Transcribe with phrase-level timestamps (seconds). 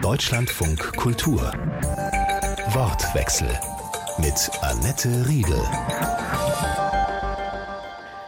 [0.00, 1.52] Deutschlandfunk Kultur.
[2.70, 3.48] Wortwechsel
[4.18, 5.60] mit Annette Riedel.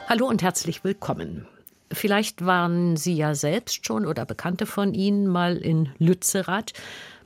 [0.08, 1.46] Hallo und herzlich willkommen.
[1.90, 6.72] Vielleicht waren Sie ja selbst schon oder Bekannte von Ihnen mal in Lützerath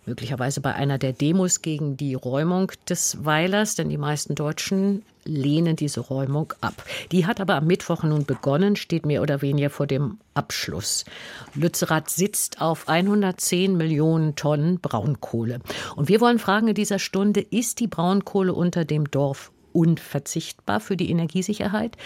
[0.08, 5.76] möglicherweise bei einer der Demos gegen die Räumung des Weilers, denn die meisten Deutschen lehnen
[5.76, 6.82] diese Räumung ab.
[7.12, 11.04] Die hat aber am Mittwoch nun begonnen, steht mehr oder weniger vor dem Abschluss.
[11.54, 15.60] Lützerath sitzt auf 110 Millionen Tonnen Braunkohle.
[15.94, 20.96] Und wir wollen fragen in dieser Stunde, ist die Braunkohle unter dem Dorf unverzichtbar für
[20.96, 21.96] die Energiesicherheit?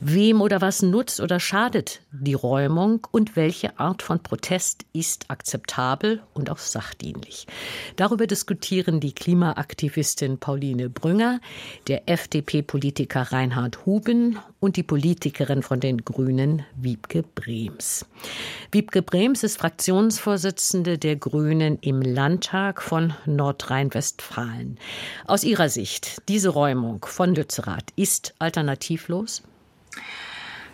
[0.00, 6.22] Wem oder was nutzt oder schadet die Räumung und welche Art von Protest ist akzeptabel
[6.34, 7.46] und auch sachdienlich?
[7.96, 11.40] Darüber diskutieren die Klimaaktivistin Pauline Brünger,
[11.88, 18.04] der FDP-Politiker Reinhard Huben und die Politikerin von den Grünen Wiebke Brems.
[18.72, 24.78] Wiebke Brems ist Fraktionsvorsitzende der Grünen im Landtag von Nordrhein-Westfalen.
[25.24, 29.44] Aus ihrer Sicht, diese Räumung von Lützerath ist alternativlos?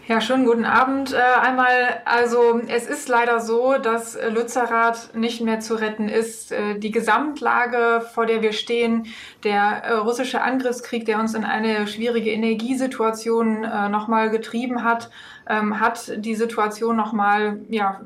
[0.08, 1.12] Ja, schönen guten Abend.
[1.12, 6.50] Äh, einmal, also es ist leider so, dass Lützerath nicht mehr zu retten ist.
[6.50, 9.06] Äh, die Gesamtlage, vor der wir stehen,
[9.44, 15.08] der äh, russische Angriffskrieg, der uns in eine schwierige Energiesituation äh, nochmal getrieben hat,
[15.48, 18.00] ähm, hat die Situation nochmal ja,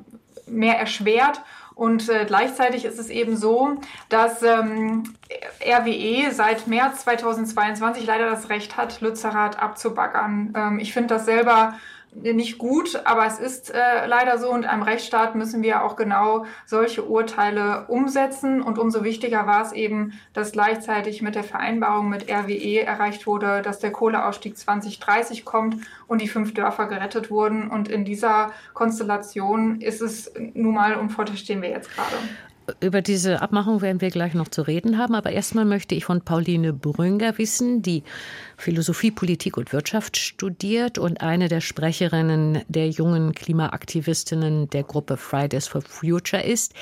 [0.46, 1.40] mehr erschwert.
[1.76, 3.76] Und äh, gleichzeitig ist es eben so,
[4.08, 5.02] dass ähm,
[5.62, 10.54] RWE seit März 2022 leider das Recht hat, Lützerath abzubaggern.
[10.56, 11.74] Ähm, ich finde das selber
[12.22, 16.46] nicht gut, aber es ist äh, leider so und einem Rechtsstaat müssen wir auch genau
[16.64, 22.30] solche Urteile umsetzen und umso wichtiger war es eben, dass gleichzeitig mit der Vereinbarung mit
[22.30, 27.88] RWE erreicht wurde, dass der Kohleausstieg 2030 kommt und die fünf Dörfer gerettet wurden und
[27.88, 32.16] in dieser Konstellation ist es nun mal, und vor stehen wir jetzt gerade.
[32.80, 35.14] Über diese Abmachung werden wir gleich noch zu reden haben.
[35.14, 38.02] Aber erstmal möchte ich von Pauline Brünger wissen, die
[38.56, 45.68] Philosophie, Politik und Wirtschaft studiert und eine der Sprecherinnen der jungen Klimaaktivistinnen der Gruppe Fridays
[45.68, 46.74] for Future ist.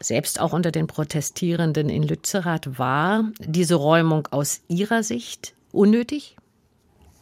[0.00, 6.36] Selbst auch unter den Protestierenden in Lützerath war diese Räumung aus ihrer Sicht unnötig?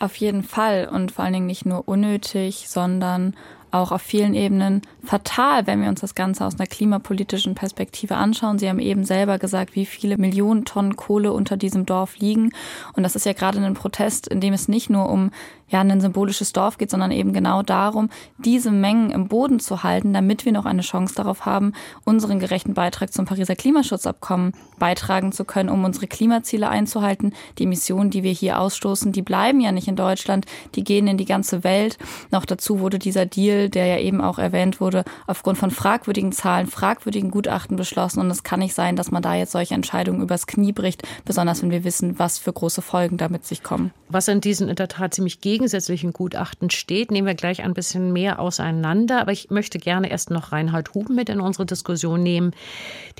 [0.01, 3.35] Auf jeden Fall und vor allen Dingen nicht nur unnötig, sondern
[3.75, 8.59] auch auf vielen Ebenen fatal, wenn wir uns das Ganze aus einer klimapolitischen Perspektive anschauen.
[8.59, 12.53] Sie haben eben selber gesagt, wie viele Millionen Tonnen Kohle unter diesem Dorf liegen.
[12.95, 15.31] Und das ist ja gerade ein Protest, in dem es nicht nur um
[15.69, 20.13] ja, ein symbolisches Dorf geht, sondern eben genau darum, diese Mengen im Boden zu halten,
[20.13, 21.73] damit wir noch eine Chance darauf haben,
[22.05, 27.33] unseren gerechten Beitrag zum Pariser Klimaschutzabkommen beitragen zu können, um unsere Klimaziele einzuhalten.
[27.59, 31.17] Die Emissionen, die wir hier ausstoßen, die bleiben ja nicht in Deutschland, die gehen in
[31.17, 31.99] die ganze Welt.
[32.31, 36.67] Noch dazu wurde dieser Deal, der ja eben auch erwähnt wurde, aufgrund von fragwürdigen Zahlen,
[36.67, 38.21] fragwürdigen Gutachten beschlossen.
[38.21, 41.63] Und es kann nicht sein, dass man da jetzt solche Entscheidungen übers Knie bricht, besonders
[41.63, 43.93] wenn wir wissen, was für große Folgen damit sich kommen.
[44.09, 48.13] Was in diesen in der Tat ziemlich gegensätzlichen Gutachten steht, nehmen wir gleich ein bisschen
[48.13, 49.21] mehr auseinander.
[49.21, 52.55] Aber ich möchte gerne erst noch Reinhard Huben mit in unsere Diskussion nehmen,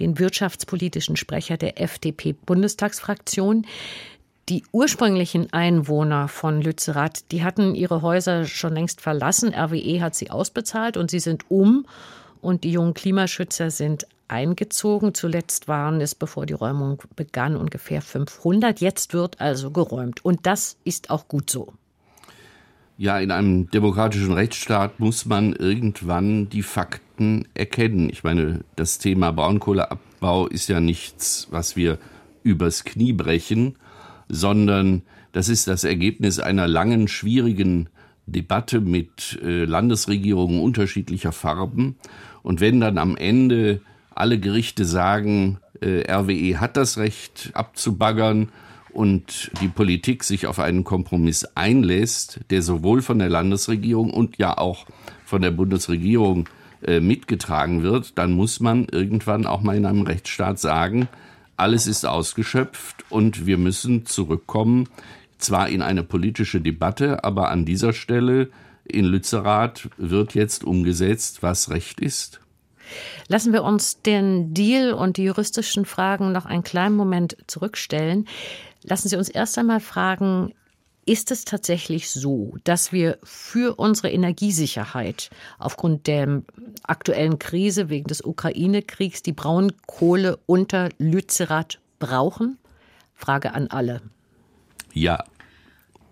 [0.01, 3.67] den wirtschaftspolitischen Sprecher der FDP-Bundestagsfraktion.
[4.49, 9.55] Die ursprünglichen Einwohner von Lützerath, die hatten ihre Häuser schon längst verlassen.
[9.55, 11.87] RWE hat sie ausbezahlt und sie sind um.
[12.41, 15.15] Und die jungen Klimaschützer sind eingezogen.
[15.15, 18.81] Zuletzt waren es, bevor die Räumung begann, ungefähr 500.
[18.81, 20.25] Jetzt wird also geräumt.
[20.25, 21.73] Und das ist auch gut so.
[22.97, 28.09] Ja, in einem demokratischen Rechtsstaat muss man irgendwann die Fakten erkennen.
[28.09, 31.99] Ich meine, das Thema Braunkohleabbau ist ja nichts, was wir
[32.45, 33.75] übers Knie brechen,
[34.29, 37.89] sondern das ist das Ergebnis einer langen, schwierigen
[38.27, 41.97] Debatte mit äh, Landesregierungen unterschiedlicher Farben.
[42.45, 43.81] Und wenn dann am Ende
[44.15, 48.51] alle Gerichte sagen, äh, RWE hat das Recht abzubaggern
[48.95, 54.57] und die Politik sich auf einen Kompromiss einlässt, der sowohl von der Landesregierung und ja
[54.57, 54.87] auch
[55.25, 56.49] von der Bundesregierung
[56.83, 61.09] äh, mitgetragen wird, dann muss man irgendwann auch mal in einem Rechtsstaat sagen,
[61.57, 64.89] alles ist ausgeschöpft und wir müssen zurückkommen,
[65.39, 68.51] zwar in eine politische Debatte, aber an dieser Stelle
[68.85, 72.41] in Lützerath wird jetzt umgesetzt, was Recht ist.
[73.29, 78.27] Lassen wir uns den Deal und die juristischen Fragen noch einen kleinen Moment zurückstellen.
[78.85, 80.55] Lassen Sie uns erst einmal fragen,
[81.07, 86.43] ist es tatsächlich so, dass wir für unsere Energiesicherheit aufgrund der
[86.83, 92.59] aktuellen Krise wegen des Ukraine-Kriegs die Braunkohle unter Lützerath brauchen?
[93.15, 94.03] Frage an alle.
[94.93, 95.25] Ja.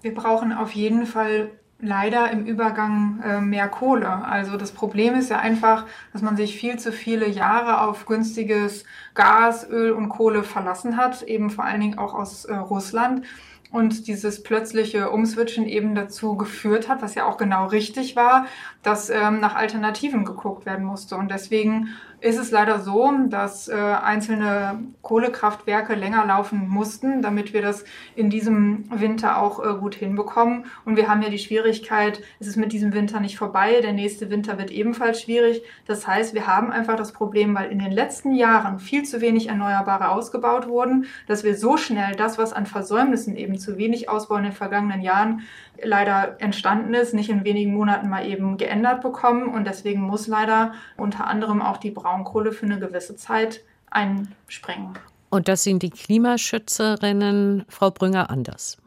[0.00, 1.50] Wir brauchen auf jeden Fall
[1.82, 4.08] leider im Übergang äh, mehr Kohle.
[4.08, 8.84] Also das Problem ist ja einfach, dass man sich viel zu viele Jahre auf günstiges
[9.14, 13.26] Gas, Öl und Kohle verlassen hat, eben vor allen Dingen auch aus äh, Russland
[13.72, 18.46] und dieses plötzliche Umswitchen eben dazu geführt hat, was ja auch genau richtig war,
[18.82, 21.16] dass ähm, nach Alternativen geguckt werden musste.
[21.16, 21.88] Und deswegen
[22.22, 27.84] ist es leider so, dass äh, einzelne Kohlekraftwerke länger laufen mussten, damit wir das
[28.14, 30.66] in diesem Winter auch äh, gut hinbekommen.
[30.84, 34.30] Und wir haben ja die Schwierigkeit, es ist mit diesem Winter nicht vorbei, der nächste
[34.30, 35.62] Winter wird ebenfalls schwierig.
[35.86, 39.48] Das heißt, wir haben einfach das Problem, weil in den letzten Jahren viel zu wenig
[39.48, 44.36] Erneuerbare ausgebaut wurden, dass wir so schnell das, was an Versäumnissen eben zu wenig Ausbau
[44.36, 45.42] in den vergangenen Jahren
[45.82, 49.48] leider entstanden ist, nicht in wenigen Monaten mal eben geändert bekommen.
[49.48, 54.94] Und deswegen muss leider unter anderem auch die Braunkohle für eine gewisse Zeit einspringen.
[55.30, 58.81] Und das sind die Klimaschützerinnen, Frau Brünger, anders.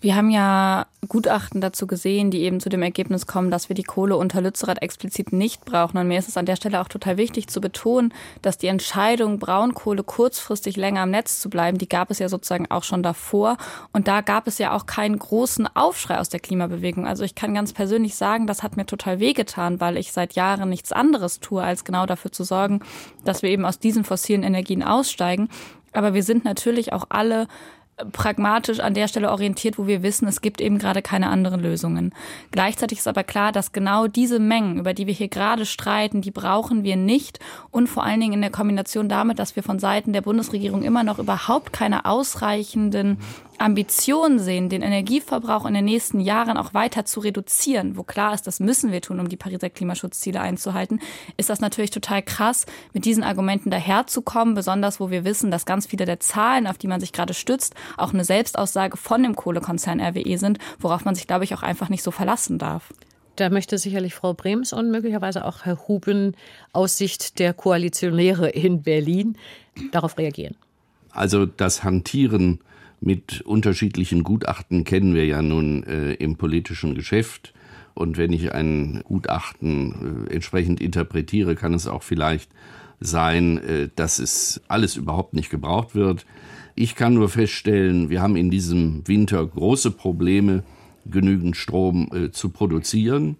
[0.00, 3.82] Wir haben ja Gutachten dazu gesehen, die eben zu dem Ergebnis kommen, dass wir die
[3.82, 5.98] Kohle unter Lützerath explizit nicht brauchen.
[5.98, 9.40] Und mir ist es an der Stelle auch total wichtig zu betonen, dass die Entscheidung,
[9.40, 13.56] Braunkohle kurzfristig länger am Netz zu bleiben, die gab es ja sozusagen auch schon davor.
[13.92, 17.04] Und da gab es ja auch keinen großen Aufschrei aus der Klimabewegung.
[17.04, 20.68] Also ich kann ganz persönlich sagen, das hat mir total wehgetan, weil ich seit Jahren
[20.68, 22.80] nichts anderes tue, als genau dafür zu sorgen,
[23.24, 25.48] dass wir eben aus diesen fossilen Energien aussteigen.
[25.92, 27.48] Aber wir sind natürlich auch alle
[28.12, 32.14] pragmatisch an der Stelle orientiert, wo wir wissen, es gibt eben gerade keine anderen Lösungen.
[32.50, 36.30] Gleichzeitig ist aber klar, dass genau diese Mengen, über die wir hier gerade streiten, die
[36.30, 37.40] brauchen wir nicht
[37.70, 41.02] und vor allen Dingen in der Kombination damit, dass wir von Seiten der Bundesregierung immer
[41.02, 43.18] noch überhaupt keine ausreichenden
[43.58, 48.46] Ambitionen sehen, den Energieverbrauch in den nächsten Jahren auch weiter zu reduzieren, wo klar ist,
[48.46, 51.00] das müssen wir tun, um die Pariser Klimaschutzziele einzuhalten,
[51.36, 55.86] ist das natürlich total krass, mit diesen Argumenten daherzukommen, besonders wo wir wissen, dass ganz
[55.86, 60.00] viele der Zahlen, auf die man sich gerade stützt, auch eine Selbstaussage von dem Kohlekonzern
[60.00, 62.92] RWE sind, worauf man sich, glaube ich, auch einfach nicht so verlassen darf.
[63.34, 66.36] Da möchte sicherlich Frau Brems und möglicherweise auch Herr Huben
[66.72, 69.36] aus Sicht der Koalitionäre in Berlin
[69.92, 70.56] darauf reagieren.
[71.10, 72.60] Also das Hantieren
[73.00, 77.54] mit unterschiedlichen Gutachten kennen wir ja nun äh, im politischen Geschäft.
[77.94, 82.50] Und wenn ich ein Gutachten äh, entsprechend interpretiere, kann es auch vielleicht
[83.00, 86.26] sein, äh, dass es alles überhaupt nicht gebraucht wird.
[86.74, 90.62] Ich kann nur feststellen, wir haben in diesem Winter große Probleme,
[91.06, 93.36] genügend Strom äh, zu produzieren.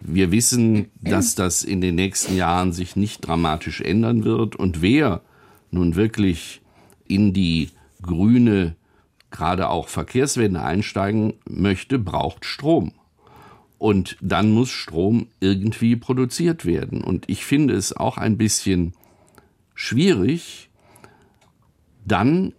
[0.00, 4.54] Wir wissen, dass das in den nächsten Jahren sich nicht dramatisch ändern wird.
[4.54, 5.22] Und wer
[5.70, 6.60] nun wirklich
[7.06, 7.70] in die
[8.02, 8.76] grüne
[9.34, 12.92] gerade auch Verkehrswende einsteigen möchte, braucht Strom.
[13.78, 17.02] Und dann muss Strom irgendwie produziert werden.
[17.02, 18.94] Und ich finde es auch ein bisschen
[19.74, 20.70] schwierig,
[22.06, 22.54] dann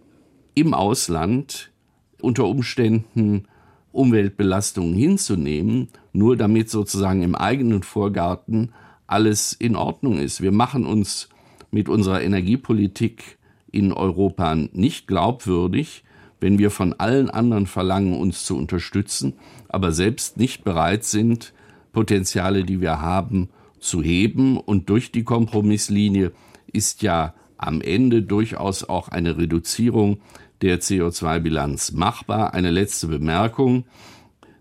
[0.54, 1.72] im Ausland
[2.20, 3.48] unter Umständen
[3.92, 8.72] Umweltbelastungen hinzunehmen, nur damit sozusagen im eigenen Vorgarten
[9.06, 10.42] alles in Ordnung ist.
[10.42, 11.30] Wir machen uns
[11.70, 13.38] mit unserer Energiepolitik
[13.72, 16.04] in Europa nicht glaubwürdig,
[16.46, 19.32] wenn wir von allen anderen verlangen, uns zu unterstützen,
[19.68, 21.52] aber selbst nicht bereit sind,
[21.90, 23.48] Potenziale, die wir haben,
[23.80, 24.56] zu heben.
[24.56, 26.30] Und durch die Kompromisslinie
[26.72, 30.18] ist ja am Ende durchaus auch eine Reduzierung
[30.62, 32.54] der CO2-Bilanz machbar.
[32.54, 33.84] Eine letzte Bemerkung.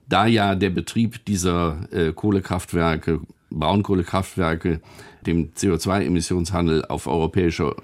[0.10, 3.22] Da ja der Betrieb dieser äh, Kohlekraftwerke,
[3.52, 4.82] Braunkohlekraftwerke,
[5.28, 7.76] dem CO2-Emissionshandel auf europäischer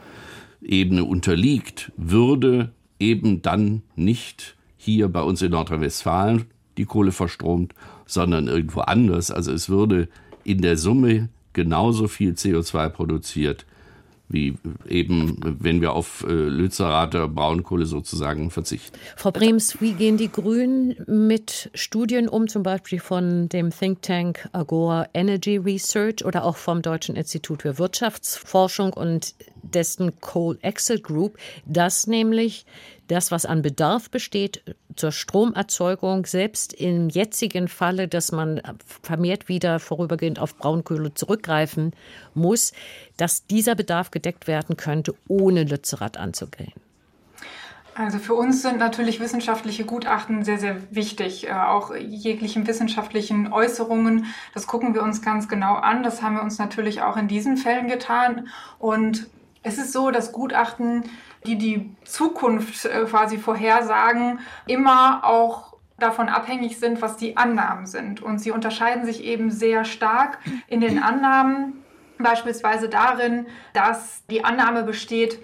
[0.59, 6.46] Ebene unterliegt, würde eben dann nicht hier bei uns in Nordrhein-Westfalen
[6.77, 7.74] die Kohle verstromt,
[8.05, 9.31] sondern irgendwo anders.
[9.31, 10.08] Also es würde
[10.43, 13.65] in der Summe genauso viel CO2 produziert,
[14.32, 14.56] wie
[14.88, 18.98] eben, wenn wir auf äh, Lützerater Braunkohle sozusagen verzichten.
[19.16, 24.50] Frau Brems, wie gehen die Grünen mit Studien um, zum Beispiel von dem Think Tank
[24.52, 31.38] Agora Energy Research oder auch vom Deutschen Institut für Wirtschaftsforschung und dessen Coal Exit Group,
[31.66, 32.66] dass nämlich
[33.08, 34.64] das, was an Bedarf besteht
[34.95, 38.62] zur Stromerzeugung, selbst im jetzigen Falle, dass man
[39.03, 41.93] vermehrt wieder vorübergehend auf Braunkohle zurückgreifen
[42.33, 42.74] muss,
[43.17, 46.74] dass dieser Bedarf gedeckt werden könnte, ohne Lützerath anzugehen.
[47.93, 51.48] Also für uns sind natürlich wissenschaftliche Gutachten sehr, sehr wichtig.
[51.48, 56.01] Äh, auch jeglichen wissenschaftlichen Äußerungen, das gucken wir uns ganz genau an.
[56.01, 58.48] Das haben wir uns natürlich auch in diesen Fällen getan.
[58.79, 59.27] Und
[59.63, 61.03] es ist so, dass Gutachten,
[61.45, 68.21] die die Zukunft äh, quasi vorhersagen, immer auch davon abhängig sind, was die Annahmen sind.
[68.21, 71.83] Und sie unterscheiden sich eben sehr stark in den Annahmen,
[72.17, 75.39] beispielsweise darin, dass die Annahme besteht,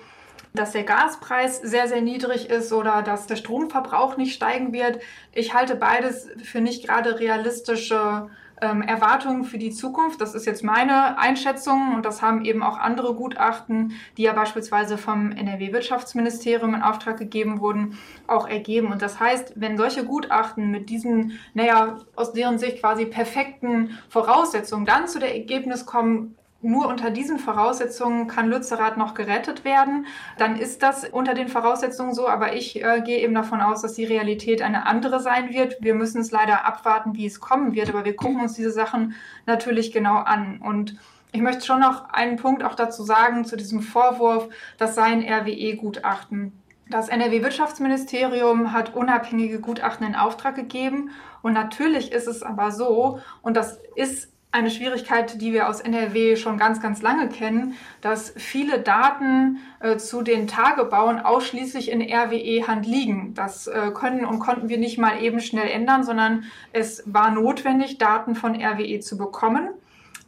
[0.54, 5.00] dass der Gaspreis sehr, sehr niedrig ist oder dass der Stromverbrauch nicht steigen wird.
[5.32, 8.30] Ich halte beides für nicht gerade realistische
[8.62, 10.20] ähm, Erwartungen für die Zukunft.
[10.22, 14.98] Das ist jetzt meine Einschätzung und das haben eben auch andere Gutachten, die ja beispielsweise
[14.98, 17.98] vom NRW-Wirtschaftsministerium in Auftrag gegeben wurden,
[18.28, 18.92] auch ergeben.
[18.92, 24.86] Und das heißt, wenn solche Gutachten mit diesen, naja, aus deren Sicht quasi perfekten Voraussetzungen
[24.86, 26.36] dann zu der Ergebnis kommen,
[26.68, 30.06] nur unter diesen Voraussetzungen kann Lützerath noch gerettet werden.
[30.38, 33.94] Dann ist das unter den Voraussetzungen so, aber ich äh, gehe eben davon aus, dass
[33.94, 35.78] die Realität eine andere sein wird.
[35.80, 39.16] Wir müssen es leider abwarten, wie es kommen wird, aber wir gucken uns diese Sachen
[39.46, 40.60] natürlich genau an.
[40.62, 40.98] Und
[41.32, 45.24] ich möchte schon noch einen Punkt auch dazu sagen, zu diesem Vorwurf, das sei ein
[45.24, 46.52] RWE-Gutachten.
[46.90, 51.12] Das NRW-Wirtschaftsministerium hat unabhängige Gutachten in Auftrag gegeben.
[51.42, 56.36] Und natürlich ist es aber so, und das ist eine Schwierigkeit, die wir aus NRW
[56.36, 62.88] schon ganz, ganz lange kennen, dass viele Daten äh, zu den Tagebauen ausschließlich in RWE-Hand
[62.88, 63.36] liegen.
[63.36, 68.00] Das äh, können und konnten wir nicht mal eben schnell ändern, sondern es war notwendig,
[68.00, 69.70] Daten von RWE zu bekommen.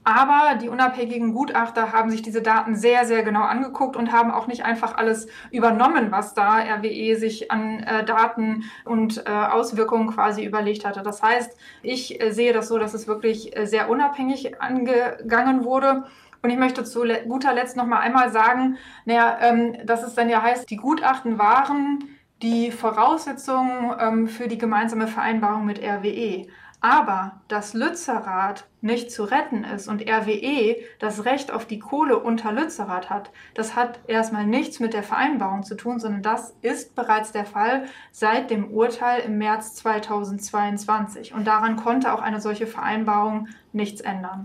[0.09, 4.47] Aber die unabhängigen Gutachter haben sich diese Daten sehr, sehr genau angeguckt und haben auch
[4.47, 10.43] nicht einfach alles übernommen, was da RWE sich an äh, Daten und äh, Auswirkungen quasi
[10.43, 11.03] überlegt hatte.
[11.03, 16.05] Das heißt, ich äh, sehe das so, dass es wirklich äh, sehr unabhängig angegangen wurde.
[16.41, 20.27] Und ich möchte zu guter Letzt noch mal einmal sagen, naja, ähm, dass es dann
[20.27, 21.99] ja heißt, die Gutachten waren
[22.41, 26.47] die Voraussetzungen ähm, für die gemeinsame Vereinbarung mit RWE.
[26.81, 32.53] Aber dass Lützerath nicht zu retten ist und RWE das Recht auf die Kohle unter
[32.53, 37.33] Lützerath hat, das hat erstmal nichts mit der Vereinbarung zu tun, sondern das ist bereits
[37.33, 41.33] der Fall seit dem Urteil im März 2022.
[41.33, 44.43] Und daran konnte auch eine solche Vereinbarung nichts ändern.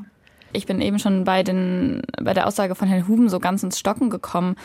[0.53, 3.79] Ich bin eben schon bei, den, bei der Aussage von Herrn Huben so ganz ins
[3.79, 4.57] Stocken gekommen,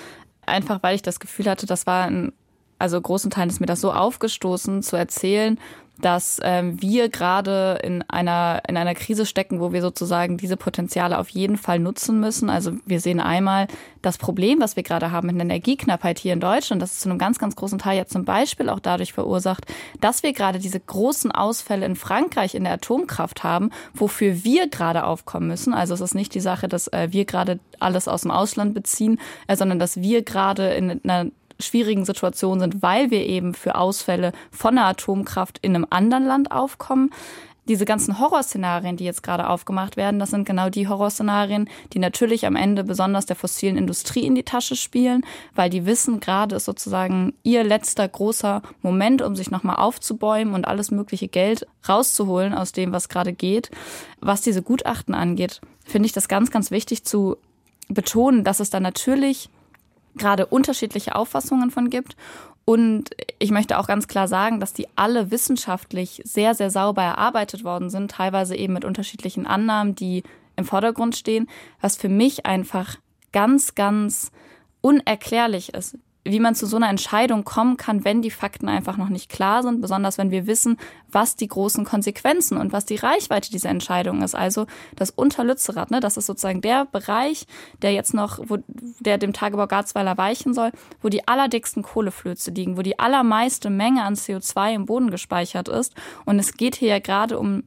[0.46, 2.32] einfach weil ich das Gefühl hatte, das war ein
[2.80, 5.60] also großen Teilen ist mir das so aufgestoßen, zu erzählen,
[6.02, 11.18] dass ähm, wir gerade in einer, in einer Krise stecken, wo wir sozusagen diese Potenziale
[11.18, 12.50] auf jeden Fall nutzen müssen.
[12.50, 13.68] Also wir sehen einmal
[14.02, 16.82] das Problem, was wir gerade haben mit der Energieknappheit hier in Deutschland.
[16.82, 19.66] Das ist zu einem ganz, ganz großen Teil ja zum Beispiel auch dadurch verursacht,
[20.00, 25.04] dass wir gerade diese großen Ausfälle in Frankreich in der Atomkraft haben, wofür wir gerade
[25.04, 25.74] aufkommen müssen.
[25.74, 29.20] Also es ist nicht die Sache, dass äh, wir gerade alles aus dem Ausland beziehen,
[29.48, 34.32] äh, sondern dass wir gerade in einer schwierigen Situation sind, weil wir eben für Ausfälle
[34.52, 37.12] von der Atomkraft in einem anderen Land aufkommen.
[37.68, 42.48] Diese ganzen Horrorszenarien, die jetzt gerade aufgemacht werden, das sind genau die Horrorszenarien, die natürlich
[42.48, 45.24] am Ende besonders der fossilen Industrie in die Tasche spielen,
[45.54, 50.68] weil die wissen, gerade ist sozusagen ihr letzter großer Moment, um sich nochmal aufzubäumen und
[50.68, 53.70] alles mögliche Geld rauszuholen aus dem, was gerade geht.
[54.20, 57.38] Was diese Gutachten angeht, finde ich das ganz, ganz wichtig zu
[57.88, 59.52] betonen, dass es da natürlich
[60.16, 62.16] gerade unterschiedliche Auffassungen von gibt.
[62.66, 67.64] Und ich möchte auch ganz klar sagen, dass die alle wissenschaftlich sehr, sehr sauber erarbeitet
[67.64, 70.24] worden sind, teilweise eben mit unterschiedlichen Annahmen, die
[70.56, 71.50] im Vordergrund stehen,
[71.82, 72.98] was für mich einfach
[73.32, 74.32] ganz, ganz
[74.82, 79.10] unerklärlich ist wie man zu so einer Entscheidung kommen kann, wenn die Fakten einfach noch
[79.10, 80.78] nicht klar sind, besonders wenn wir wissen,
[81.10, 84.36] was die großen Konsequenzen und was die Reichweite dieser Entscheidung ist.
[84.36, 87.48] Also das Unterlützerath, ne, das ist sozusagen der Bereich,
[87.82, 88.58] der jetzt noch, wo,
[89.00, 90.72] der dem Tagebau Garzweiler weichen soll,
[91.02, 95.96] wo die allerdicksten Kohleflöze liegen, wo die allermeiste Menge an CO2 im Boden gespeichert ist.
[96.26, 97.64] Und es geht hier ja gerade um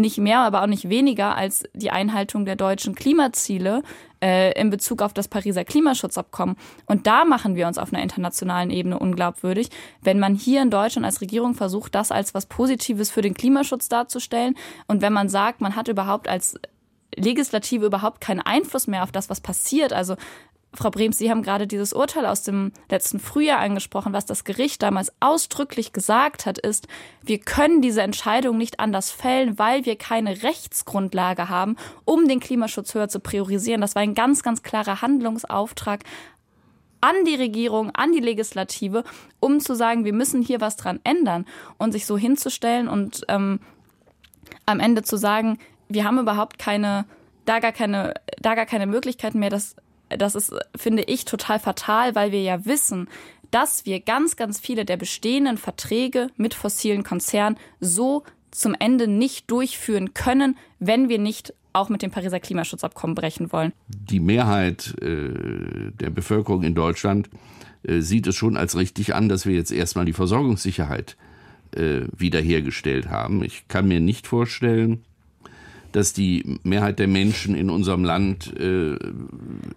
[0.00, 3.82] nicht mehr, aber auch nicht weniger als die Einhaltung der deutschen Klimaziele
[4.22, 6.56] äh, in Bezug auf das Pariser Klimaschutzabkommen.
[6.86, 9.70] Und da machen wir uns auf einer internationalen Ebene unglaubwürdig,
[10.02, 13.88] wenn man hier in Deutschland als Regierung versucht, das als was Positives für den Klimaschutz
[13.88, 16.56] darzustellen und wenn man sagt, man hat überhaupt als
[17.16, 19.92] Legislative überhaupt keinen Einfluss mehr auf das, was passiert.
[19.92, 20.14] Also
[20.72, 24.12] Frau Brems, Sie haben gerade dieses Urteil aus dem letzten Frühjahr angesprochen.
[24.12, 26.86] Was das Gericht damals ausdrücklich gesagt hat, ist,
[27.22, 32.94] wir können diese Entscheidung nicht anders fällen, weil wir keine Rechtsgrundlage haben, um den Klimaschutz
[32.94, 33.80] höher zu priorisieren.
[33.80, 36.04] Das war ein ganz, ganz klarer Handlungsauftrag
[37.00, 39.02] an die Regierung, an die Legislative,
[39.40, 41.46] um zu sagen, wir müssen hier was dran ändern
[41.78, 43.58] und sich so hinzustellen und ähm,
[44.66, 45.58] am Ende zu sagen,
[45.88, 47.06] wir haben überhaupt keine,
[47.44, 49.74] da gar keine, da gar keine Möglichkeiten mehr, das
[50.18, 53.08] das ist, finde ich, total fatal, weil wir ja wissen,
[53.50, 59.50] dass wir ganz, ganz viele der bestehenden Verträge mit fossilen Konzernen so zum Ende nicht
[59.50, 63.72] durchführen können, wenn wir nicht auch mit dem Pariser Klimaschutzabkommen brechen wollen.
[63.88, 67.30] Die Mehrheit äh, der Bevölkerung in Deutschland
[67.84, 71.16] äh, sieht es schon als richtig an, dass wir jetzt erstmal die Versorgungssicherheit
[71.72, 73.44] äh, wiederhergestellt haben.
[73.44, 75.04] Ich kann mir nicht vorstellen,
[75.92, 78.96] dass die Mehrheit der Menschen in unserem Land äh,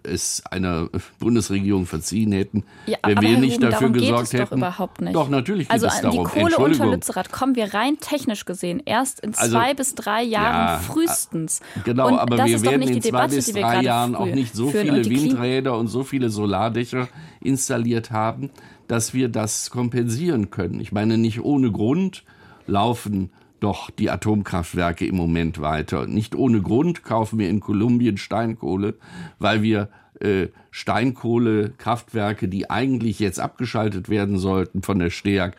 [0.02, 4.50] es einer Bundesregierung verziehen hätten, ja, wenn wir nicht Ruben, dafür gesorgt hätten.
[4.50, 5.14] Doch überhaupt nicht.
[5.14, 6.24] Doch natürlich geht also es darum.
[6.24, 10.22] die Kohle unter Lützerath kommen wir rein technisch gesehen erst in also, zwei bis drei
[10.22, 11.60] Jahren ja, frühestens.
[11.84, 15.76] Genau, und aber wir werden in zwei bis drei Jahren auch nicht so viele Windräder
[15.76, 17.08] und so viele Solardächer
[17.40, 18.50] installiert haben,
[18.86, 20.80] dass wir das kompensieren können.
[20.80, 22.24] Ich meine, nicht ohne Grund
[22.66, 23.30] laufen
[23.60, 26.06] doch die Atomkraftwerke im Moment weiter.
[26.06, 28.94] Nicht ohne Grund kaufen wir in Kolumbien Steinkohle,
[29.38, 29.88] weil wir
[30.20, 35.52] äh, Steinkohlekraftwerke, die eigentlich jetzt abgeschaltet werden sollten von der STEAG,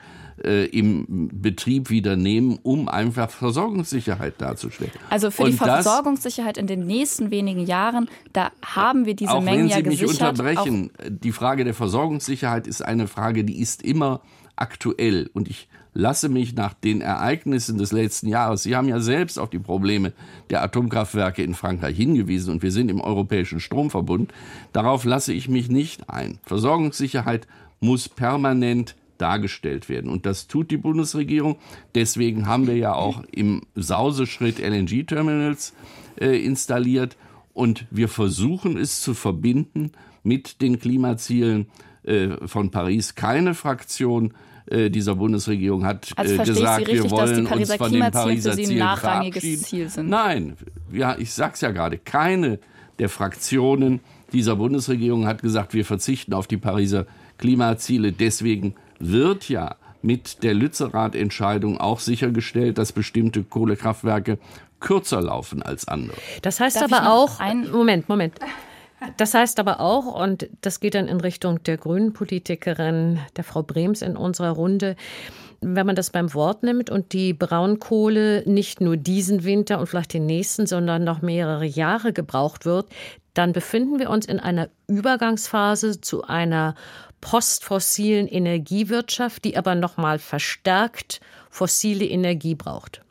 [0.43, 4.91] äh, im Betrieb wieder nehmen, um einfach Versorgungssicherheit darzustellen.
[5.09, 9.41] Also für Und die Versorgungssicherheit in den nächsten wenigen Jahren, da haben wir diese auch
[9.41, 10.01] Mengen ja gesichert.
[10.01, 14.21] Wenn Sie mich unterbrechen, die Frage der Versorgungssicherheit ist eine Frage, die ist immer
[14.55, 15.29] aktuell.
[15.33, 19.49] Und ich lasse mich nach den Ereignissen des letzten Jahres, Sie haben ja selbst auf
[19.49, 20.13] die Probleme
[20.51, 24.31] der Atomkraftwerke in Frankreich hingewiesen und wir sind im europäischen Stromverbund,
[24.73, 26.37] darauf lasse ich mich nicht ein.
[26.43, 27.47] Versorgungssicherheit
[27.79, 30.11] muss permanent dargestellt werden.
[30.11, 31.55] Und das tut die Bundesregierung.
[31.95, 35.73] Deswegen haben wir ja auch im Sauseschritt LNG-Terminals
[36.19, 37.15] äh, installiert.
[37.53, 41.67] Und wir versuchen es zu verbinden mit den Klimazielen
[42.03, 43.15] äh, von Paris.
[43.15, 44.33] Keine Fraktion
[44.67, 50.09] äh, dieser Bundesregierung hat also gesagt, richtig, wir wollen uns von den Pariser Zielen verabschieden.
[50.09, 50.57] Nein,
[50.91, 52.59] ja, ich sag's ja gerade, keine
[52.99, 53.99] der Fraktionen
[54.31, 57.05] dieser Bundesregierung hat gesagt, wir verzichten auf die Pariser
[57.37, 58.11] Klimaziele.
[58.11, 64.37] Deswegen wird ja mit der Lützerath-Entscheidung auch sichergestellt, dass bestimmte Kohlekraftwerke
[64.79, 66.17] kürzer laufen als andere.
[66.41, 67.39] Das heißt Darf aber auch,
[67.71, 68.35] Moment, Moment.
[69.17, 73.63] Das heißt aber auch, und das geht dann in Richtung der grünen Politikerin, der Frau
[73.63, 74.95] Brems in unserer Runde,
[75.61, 80.13] wenn man das beim Wort nimmt und die Braunkohle nicht nur diesen Winter und vielleicht
[80.13, 82.87] den nächsten, sondern noch mehrere Jahre gebraucht wird,
[83.33, 86.75] dann befinden wir uns in einer Übergangsphase zu einer
[87.21, 91.19] postfossilen Energiewirtschaft, die aber nochmal verstärkt
[91.49, 93.01] fossile Energie braucht.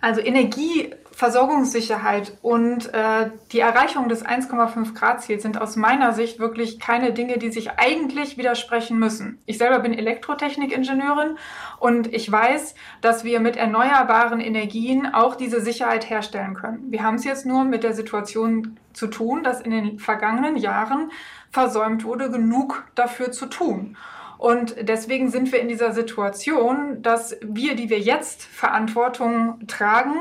[0.00, 6.38] Also Energie Versorgungssicherheit und äh, die Erreichung des 1,5 Grad Ziels sind aus meiner Sicht
[6.38, 9.38] wirklich keine Dinge, die sich eigentlich widersprechen müssen.
[9.46, 11.38] Ich selber bin Elektrotechnikingenieurin
[11.80, 16.92] und ich weiß, dass wir mit erneuerbaren Energien auch diese Sicherheit herstellen können.
[16.92, 21.10] Wir haben es jetzt nur mit der Situation zu tun, dass in den vergangenen Jahren
[21.50, 23.96] versäumt wurde, genug dafür zu tun.
[24.36, 30.12] Und deswegen sind wir in dieser Situation, dass wir, die wir jetzt Verantwortung tragen,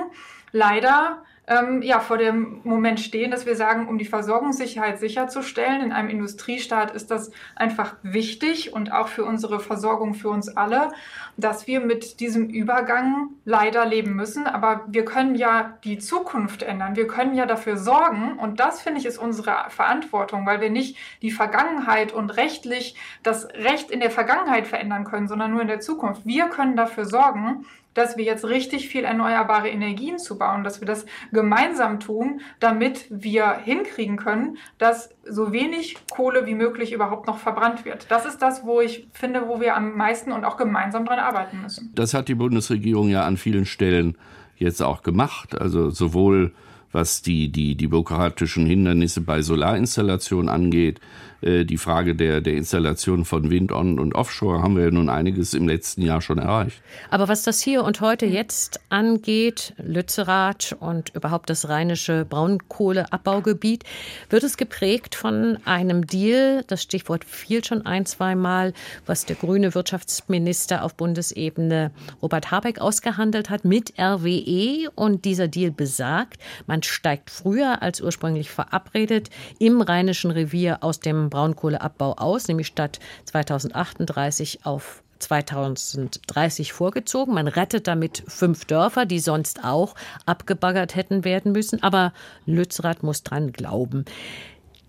[0.55, 5.91] leider ähm, ja, vor dem Moment stehen, dass wir sagen, um die Versorgungssicherheit sicherzustellen, in
[5.91, 10.91] einem Industriestaat ist das einfach wichtig und auch für unsere Versorgung für uns alle,
[11.37, 14.47] dass wir mit diesem Übergang leider leben müssen.
[14.47, 16.95] Aber wir können ja die Zukunft ändern.
[16.95, 20.97] Wir können ja dafür sorgen und das finde ich ist unsere Verantwortung, weil wir nicht
[21.21, 25.79] die Vergangenheit und rechtlich das Recht in der Vergangenheit verändern können, sondern nur in der
[25.79, 26.25] Zukunft.
[26.25, 27.65] Wir können dafür sorgen,
[27.95, 33.07] dass wir jetzt richtig viel erneuerbare Energien zu bauen, dass wir das gemeinsam tun, damit
[33.09, 38.05] wir hinkriegen können, dass so wenig Kohle wie möglich überhaupt noch verbrannt wird.
[38.09, 41.61] Das ist das, wo ich finde, wo wir am meisten und auch gemeinsam dran arbeiten
[41.61, 41.91] müssen.
[41.95, 44.17] Das hat die Bundesregierung ja an vielen Stellen
[44.57, 45.59] jetzt auch gemacht.
[45.59, 46.53] Also sowohl
[46.91, 51.01] was die, die, die bürokratischen Hindernisse bei Solarinstallationen angeht,
[51.41, 55.53] die Frage der, der Installation von Wind on und Offshore haben wir ja nun einiges
[55.53, 56.81] im letzten Jahr schon erreicht.
[57.09, 63.83] Aber was das hier und heute jetzt angeht, Lützerath und überhaupt das rheinische Braunkohleabbaugebiet,
[64.29, 68.73] wird es geprägt von einem Deal, das Stichwort fiel schon ein, zweimal,
[69.05, 74.89] was der grüne Wirtschaftsminister auf Bundesebene Robert Habeck ausgehandelt hat mit RWE.
[74.95, 81.24] Und dieser Deal besagt, man steigt früher als ursprünglich verabredet im Rheinischen Revier aus dem
[81.29, 87.33] Braunkohleabbau aus, nämlich statt 2038 auf 2030 vorgezogen.
[87.33, 91.81] Man rettet damit fünf Dörfer, die sonst auch abgebaggert hätten werden müssen.
[91.83, 92.13] Aber
[92.45, 94.05] Lützerath muss dran glauben.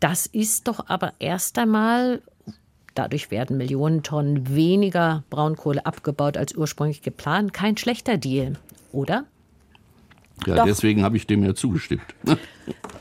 [0.00, 2.20] Das ist doch aber erst einmal
[2.96, 7.52] Dadurch werden Millionen Tonnen weniger Braunkohle abgebaut als ursprünglich geplant.
[7.52, 8.54] Kein schlechter Deal,
[8.90, 9.26] oder?
[10.44, 10.64] Ja, Doch.
[10.64, 12.02] deswegen habe ich dem ja zugestimmt.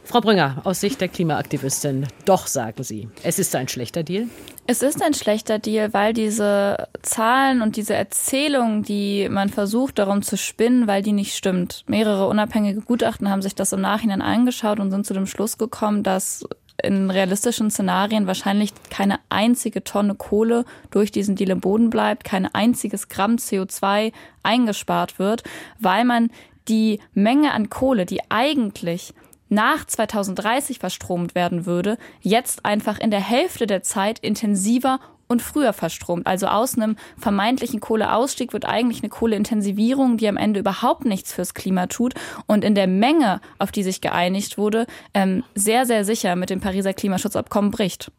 [0.04, 4.28] Frau Brünger, aus Sicht der Klimaaktivistin, doch sagen Sie, es ist ein schlechter Deal?
[4.67, 10.21] Es ist ein schlechter Deal, weil diese Zahlen und diese Erzählung, die man versucht darum
[10.21, 11.84] zu spinnen, weil die nicht stimmt.
[11.88, 16.04] Mehrere unabhängige Gutachten haben sich das im Nachhinein angeschaut und sind zu dem Schluss gekommen,
[16.04, 16.48] dass
[16.84, 22.45] in realistischen Szenarien wahrscheinlich keine einzige Tonne Kohle durch diesen Deal im Boden bleibt, kein
[22.54, 24.12] einziges Gramm CO2
[24.43, 25.43] eingespart wird,
[25.80, 26.30] weil man
[26.67, 29.13] die Menge an Kohle, die eigentlich
[29.49, 35.73] nach 2030 verstromt werden würde, jetzt einfach in der Hälfte der Zeit intensiver und früher
[35.73, 36.28] verstromt.
[36.28, 41.54] Also aus einem vermeintlichen Kohleausstieg wird eigentlich eine Kohleintensivierung, die am Ende überhaupt nichts fürs
[41.54, 42.13] Klima tut
[42.45, 46.60] und in der Menge, auf die sich geeinigt wurde, ähm, sehr, sehr sicher mit dem
[46.60, 48.12] Pariser Klimaschutzabkommen bricht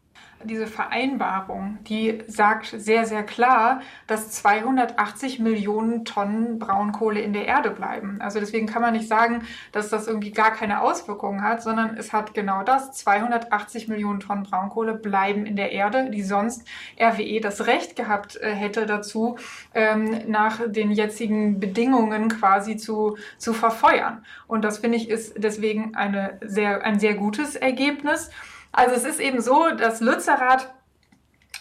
[0.43, 7.71] diese Vereinbarung, die sagt sehr, sehr klar, dass 280 Millionen Tonnen Braunkohle in der Erde
[7.71, 8.17] bleiben.
[8.21, 12.13] Also deswegen kann man nicht sagen, dass das irgendwie gar keine Auswirkungen hat, sondern es
[12.13, 12.91] hat genau das.
[12.93, 16.67] 280 Millionen Tonnen Braunkohle bleiben in der Erde, die sonst
[16.99, 19.37] RWE das Recht gehabt äh, hätte dazu,
[19.73, 24.23] ähm, nach den jetzigen Bedingungen quasi zu, zu verfeuern.
[24.47, 28.29] Und das finde ich ist deswegen eine sehr, ein sehr gutes Ergebnis.
[28.77, 30.71] Also es ist eben so, dass Lützerath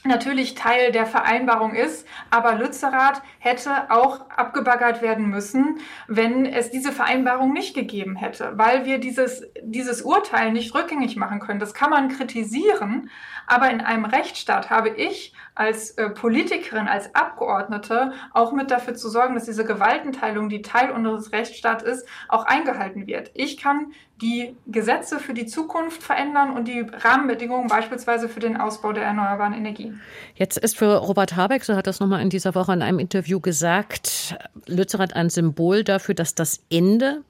[0.05, 6.93] natürlich Teil der Vereinbarung ist, aber Lützerath hätte auch abgebaggert werden müssen, wenn es diese
[6.93, 11.59] Vereinbarung nicht gegeben hätte, weil wir dieses, dieses Urteil nicht rückgängig machen können.
[11.59, 13.09] Das kann man kritisieren,
[13.47, 19.09] aber in einem Rechtsstaat habe ich als äh, Politikerin, als Abgeordnete auch mit dafür zu
[19.09, 23.31] sorgen, dass diese Gewaltenteilung, die Teil unseres Rechtsstaats ist, auch eingehalten wird.
[23.35, 28.93] Ich kann die Gesetze für die Zukunft verändern und die Rahmenbedingungen beispielsweise für den Ausbau
[28.93, 30.01] der erneuerbaren Energien.
[30.35, 33.41] Jetzt ist für Robert Habeck, so hat das nochmal in dieser Woche in einem Interview
[33.41, 37.23] gesagt, Lützerath ein Symbol dafür, dass das Ende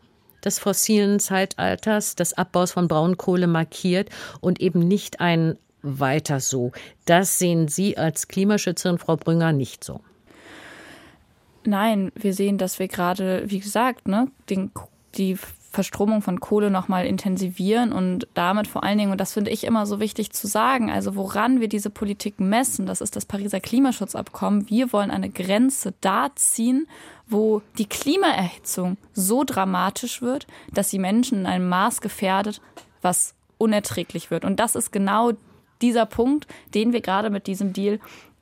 [0.45, 6.72] des fossilen Zeitalters, des Abbaus von Braunkohle markiert und eben nicht ein weiter so.
[7.05, 10.01] Das sehen Sie als Klimaschützerin, Frau Brünger, nicht so.
[11.64, 14.70] Nein, wir sehen, dass wir gerade, wie gesagt, ne, den,
[15.16, 15.37] die
[15.77, 19.85] Verstromung von Kohle nochmal intensivieren und damit vor allen Dingen, und das finde ich immer
[19.85, 24.70] so wichtig zu sagen, also woran wir diese Politik messen, das ist das Pariser Klimaschutzabkommen.
[24.70, 26.88] Wir wollen eine Grenze da ziehen,
[27.27, 32.62] wo die Klimaerhitzung so dramatisch wird, dass sie Menschen in einem Maß gefährdet,
[33.03, 34.46] was unerträglich wird.
[34.46, 35.33] Und das ist genau
[35.83, 38.01] dieser Punkt, den wir gerade mit diesem Deal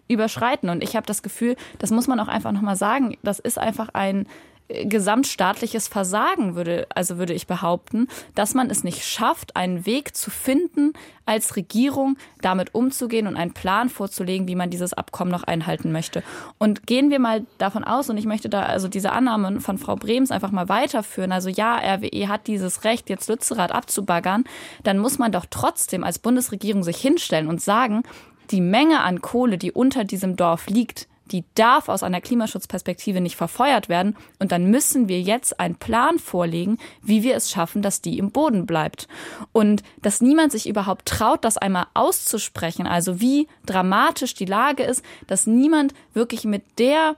[0.09, 0.69] überschreiten.
[0.69, 3.91] Und ich habe das Gefühl, das muss man auch einfach nochmal sagen, das ist einfach
[3.93, 4.27] ein
[4.69, 10.31] gesamtstaatliches Versagen, würde, also würde ich behaupten, dass man es nicht schafft, einen Weg zu
[10.31, 10.95] finden,
[11.27, 16.23] als Regierung damit umzugehen und einen Plan vorzulegen, wie man dieses Abkommen noch einhalten möchte.
[16.59, 19.97] Und gehen wir mal davon aus, und ich möchte da also diese Annahmen von Frau
[19.97, 24.45] Brems einfach mal weiterführen, also ja, RWE hat dieses Recht, jetzt Lützerath abzubaggern,
[24.83, 28.03] dann muss man doch trotzdem als Bundesregierung sich hinstellen und sagen,
[28.51, 33.37] die Menge an Kohle, die unter diesem Dorf liegt, die darf aus einer Klimaschutzperspektive nicht
[33.37, 34.17] verfeuert werden.
[34.39, 38.31] Und dann müssen wir jetzt einen Plan vorlegen, wie wir es schaffen, dass die im
[38.31, 39.09] Boden bleibt.
[39.53, 45.03] Und dass niemand sich überhaupt traut, das einmal auszusprechen, also wie dramatisch die Lage ist,
[45.27, 47.17] dass niemand wirklich mit der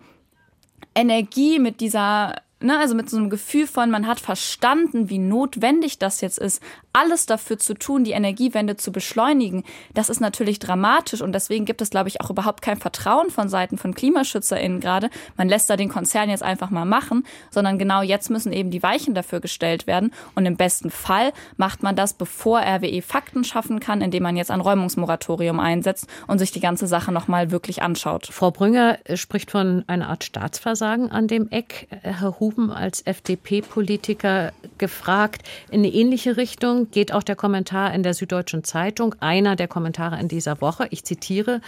[0.95, 5.99] Energie, mit dieser Ne, also mit so einem Gefühl von, man hat verstanden, wie notwendig
[5.99, 6.62] das jetzt ist,
[6.95, 9.62] alles dafür zu tun, die Energiewende zu beschleunigen.
[9.92, 13.51] Das ist natürlich dramatisch und deswegen gibt es, glaube ich, auch überhaupt kein Vertrauen von
[13.51, 15.11] Seiten von KlimaschützerInnen gerade.
[15.37, 18.83] Man lässt da den Konzern jetzt einfach mal machen, sondern genau jetzt müssen eben die
[18.83, 20.11] Weichen dafür gestellt werden.
[20.35, 24.51] Und im besten Fall macht man das, bevor RWE Fakten schaffen kann, indem man jetzt
[24.51, 28.27] ein Räumungsmoratorium einsetzt und sich die ganze Sache nochmal wirklich anschaut.
[28.33, 31.88] Frau Brünger spricht von einer Art Staatsversagen an dem Eck.
[32.01, 35.42] Herr Huben als FDP-Politiker gefragt.
[35.68, 40.20] In eine ähnliche Richtung geht auch der Kommentar in der Süddeutschen Zeitung, einer der Kommentare
[40.20, 40.87] in dieser Woche.
[40.90, 41.61] Ich zitiere,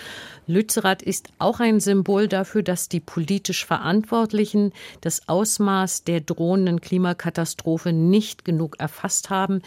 [0.47, 7.93] Lützerath ist auch ein Symbol dafür, dass die politisch Verantwortlichen das Ausmaß der drohenden Klimakatastrophe
[7.93, 9.63] nicht genug erfasst haben.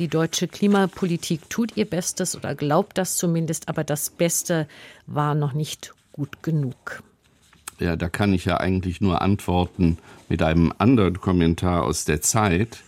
[0.00, 4.66] Die deutsche Klimapolitik tut ihr Bestes oder glaubt das zumindest, aber das Beste
[5.06, 7.04] war noch nicht gut genug.
[7.78, 12.82] Ja, da kann ich ja eigentlich nur antworten mit einem anderen Kommentar aus der Zeit,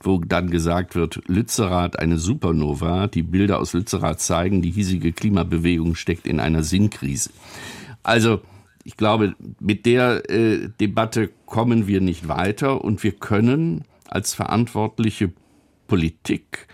[0.00, 3.06] wo dann gesagt wird, Lützerath eine Supernova.
[3.06, 7.30] Die Bilder aus Lützerath zeigen, die hiesige Klimabewegung steckt in einer Sinnkrise.
[8.02, 8.40] Also,
[8.82, 15.32] ich glaube, mit der äh, Debatte kommen wir nicht weiter und wir können als verantwortliche
[15.86, 16.68] Politik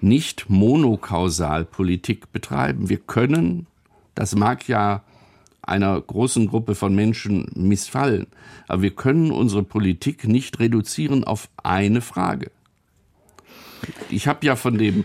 [0.00, 2.88] nicht monokausal Politik betreiben.
[2.88, 3.66] Wir können,
[4.14, 5.02] das mag ja
[5.68, 8.26] einer großen Gruppe von Menschen missfallen.
[8.68, 12.50] Aber wir können unsere Politik nicht reduzieren auf eine Frage.
[14.10, 15.04] Ich habe ja von den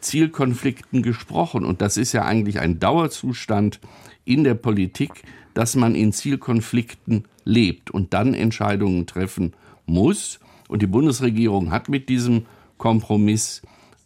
[0.00, 3.80] Zielkonflikten gesprochen und das ist ja eigentlich ein Dauerzustand
[4.24, 5.22] in der Politik,
[5.54, 9.54] dass man in Zielkonflikten lebt und dann Entscheidungen treffen
[9.86, 10.40] muss.
[10.68, 12.46] Und die Bundesregierung hat mit diesem
[12.78, 13.62] Kompromiss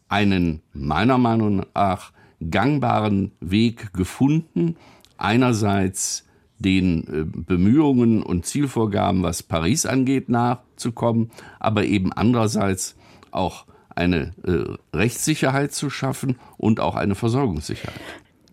[0.08, 2.12] einen meiner Meinung nach
[2.50, 4.76] gangbaren Weg gefunden,
[5.24, 6.26] einerseits
[6.58, 12.96] den äh, Bemühungen und Zielvorgaben, was Paris angeht, nachzukommen, aber eben andererseits
[13.30, 18.00] auch eine äh, Rechtssicherheit zu schaffen und auch eine Versorgungssicherheit.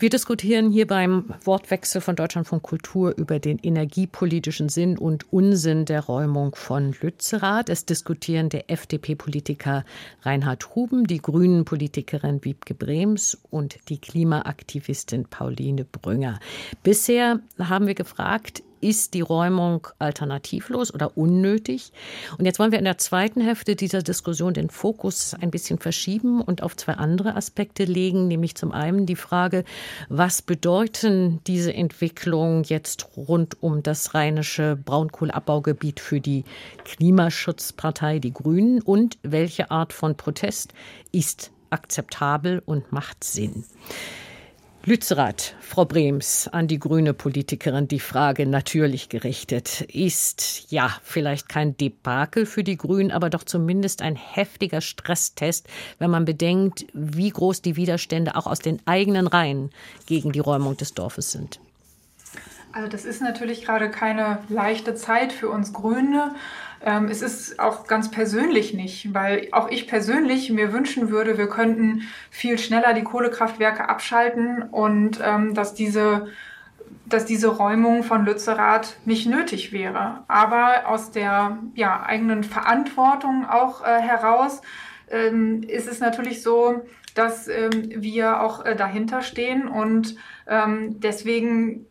[0.01, 5.99] Wir diskutieren hier beim Wortwechsel von Deutschlandfunk Kultur über den energiepolitischen Sinn und Unsinn der
[5.99, 7.69] Räumung von Lützerath.
[7.69, 9.85] Es diskutieren der FDP-Politiker
[10.23, 16.39] Reinhard Huben, die Grünen-Politikerin Wiebke Brems und die Klimaaktivistin Pauline Brünger.
[16.81, 21.91] Bisher haben wir gefragt, ist die Räumung alternativlos oder unnötig?
[22.38, 26.41] Und jetzt wollen wir in der zweiten Hälfte dieser Diskussion den Fokus ein bisschen verschieben
[26.41, 29.63] und auf zwei andere Aspekte legen, nämlich zum einen die Frage,
[30.10, 36.44] was bedeuten diese Entwicklungen jetzt rund um das rheinische Braunkohleabbaugebiet für die
[36.84, 40.74] Klimaschutzpartei, die Grünen, und welche Art von Protest
[41.12, 43.63] ist akzeptabel und macht Sinn.
[44.84, 49.82] Lützerath, Frau Brems, an die grüne Politikerin die Frage natürlich gerichtet.
[49.82, 55.67] Ist ja vielleicht kein Debakel für die Grünen, aber doch zumindest ein heftiger Stresstest,
[56.00, 59.70] wenn man bedenkt, wie groß die Widerstände auch aus den eigenen Reihen
[60.08, 61.60] gegen die Räumung des Dorfes sind.
[62.74, 66.34] Also das ist natürlich gerade keine leichte Zeit für uns Grüne.
[66.84, 71.48] Ähm, es ist auch ganz persönlich nicht, weil auch ich persönlich mir wünschen würde, wir
[71.48, 76.28] könnten viel schneller die Kohlekraftwerke abschalten und ähm, dass diese
[77.06, 80.24] dass diese Räumung von Lützerath nicht nötig wäre.
[80.30, 84.62] Aber aus der ja, eigenen Verantwortung auch äh, heraus
[85.10, 86.82] ähm, ist es natürlich so,
[87.13, 90.15] dass ähm, wir auch äh, dahinter stehen und
[90.48, 91.86] ähm, deswegen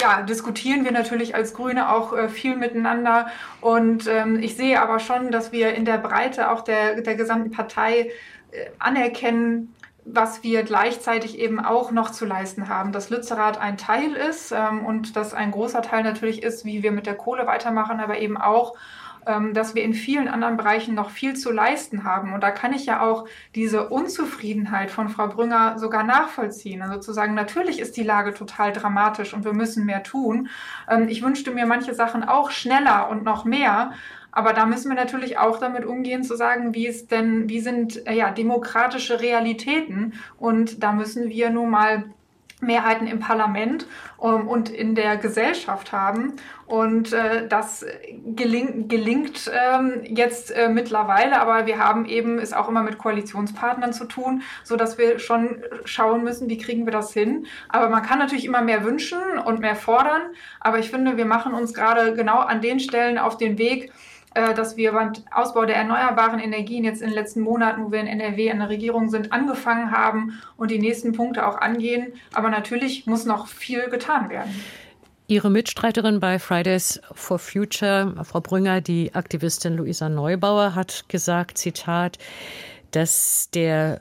[0.00, 3.28] ja, diskutieren wir natürlich als Grüne auch äh, viel miteinander.
[3.60, 7.50] Und ähm, ich sehe aber schon, dass wir in der Breite auch der, der gesamten
[7.50, 8.10] Partei
[8.50, 12.92] äh, anerkennen, was wir gleichzeitig eben auch noch zu leisten haben.
[12.92, 16.92] Dass Lützerath ein Teil ist ähm, und dass ein großer Teil natürlich ist, wie wir
[16.92, 18.74] mit der Kohle weitermachen, aber eben auch,
[19.24, 22.32] dass wir in vielen anderen Bereichen noch viel zu leisten haben.
[22.32, 26.82] Und da kann ich ja auch diese Unzufriedenheit von Frau Brünger sogar nachvollziehen.
[26.82, 30.48] Also zu sagen, natürlich ist die Lage total dramatisch und wir müssen mehr tun.
[30.88, 33.92] Ähm, ich wünschte mir manche Sachen auch schneller und noch mehr.
[34.32, 38.06] Aber da müssen wir natürlich auch damit umgehen, zu sagen, wie ist denn, wie sind
[38.06, 40.14] äh, ja demokratische Realitäten?
[40.38, 42.04] Und da müssen wir nun mal
[42.60, 43.86] Mehrheiten im Parlament
[44.22, 46.34] ähm, und in der Gesellschaft haben.
[46.66, 52.68] Und äh, das geling gelingt ähm, jetzt äh, mittlerweile, aber wir haben eben es auch
[52.68, 57.12] immer mit Koalitionspartnern zu tun, so dass wir schon schauen müssen, wie kriegen wir das
[57.12, 57.46] hin.
[57.68, 60.22] Aber man kann natürlich immer mehr wünschen und mehr fordern.
[60.60, 63.92] Aber ich finde, wir machen uns gerade genau an den Stellen auf den Weg,
[64.34, 68.06] dass wir beim Ausbau der erneuerbaren Energien jetzt in den letzten Monaten, wo wir in
[68.06, 72.12] NRW an der Regierung sind, angefangen haben und die nächsten Punkte auch angehen.
[72.32, 74.54] Aber natürlich muss noch viel getan werden.
[75.26, 82.18] Ihre Mitstreiterin bei Fridays for Future, Frau Brünger, die Aktivistin Luisa Neubauer, hat gesagt, Zitat,
[82.90, 84.00] dass der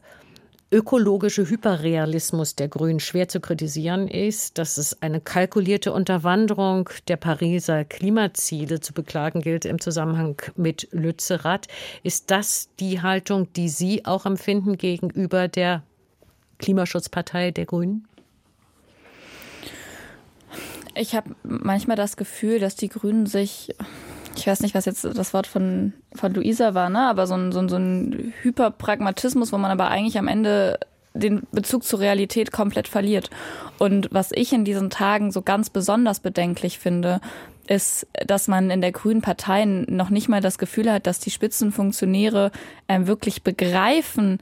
[0.71, 7.86] ökologische Hyperrealismus der Grünen schwer zu kritisieren ist, dass es eine kalkulierte Unterwanderung der Pariser
[7.86, 11.67] Klimaziele zu beklagen gilt im Zusammenhang mit Lützerath.
[12.03, 15.84] Ist das die Haltung, die Sie auch empfinden gegenüber der
[16.60, 18.08] Klimaschutzpartei der Grünen?
[20.93, 23.73] Ich habe manchmal das Gefühl, dass die Grünen sich
[24.39, 27.08] ich weiß nicht, was jetzt das Wort von, von Luisa war, ne?
[27.08, 30.80] aber so ein, so, ein, so ein Hyperpragmatismus, wo man aber eigentlich am Ende
[31.13, 33.30] den Bezug zur Realität komplett verliert.
[33.78, 37.19] Und was ich in diesen Tagen so ganz besonders bedenklich finde,
[37.67, 41.32] ist, dass man in der Grünen Partei noch nicht mal das Gefühl hat, dass die
[41.32, 42.52] Spitzenfunktionäre
[42.88, 44.39] äh, wirklich begreifen,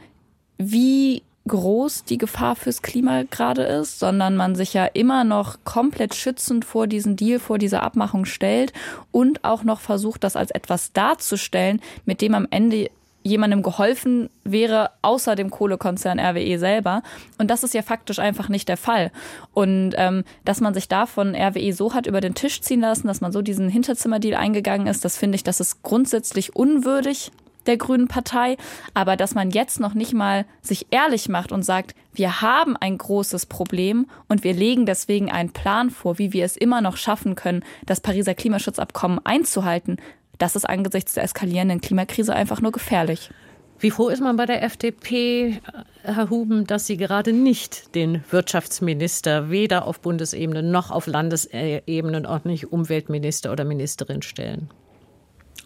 [0.57, 6.15] wie groß die Gefahr fürs Klima gerade ist, sondern man sich ja immer noch komplett
[6.15, 8.73] schützend vor diesen Deal, vor dieser Abmachung stellt
[9.11, 12.89] und auch noch versucht, das als etwas darzustellen, mit dem am Ende
[13.27, 17.03] jemandem geholfen wäre, außer dem Kohlekonzern RWE selber.
[17.37, 19.11] Und das ist ja faktisch einfach nicht der Fall.
[19.53, 23.07] Und ähm, dass man sich da von RWE so hat über den Tisch ziehen lassen,
[23.07, 27.31] dass man so diesen Hinterzimmerdeal eingegangen ist, das finde ich, das ist grundsätzlich unwürdig
[27.67, 28.57] der Grünen Partei,
[28.93, 32.97] aber dass man jetzt noch nicht mal sich ehrlich macht und sagt, wir haben ein
[32.97, 37.35] großes Problem und wir legen deswegen einen Plan vor, wie wir es immer noch schaffen
[37.35, 39.97] können, das Pariser Klimaschutzabkommen einzuhalten,
[40.37, 43.31] das ist angesichts der eskalierenden Klimakrise einfach nur gefährlich.
[43.79, 45.61] Wie froh ist man bei der FDP,
[46.01, 52.25] Herr Huben, dass Sie gerade nicht den Wirtschaftsminister weder auf Bundesebene noch auf Landesebene und
[52.25, 54.69] auch nicht Umweltminister oder Ministerin stellen?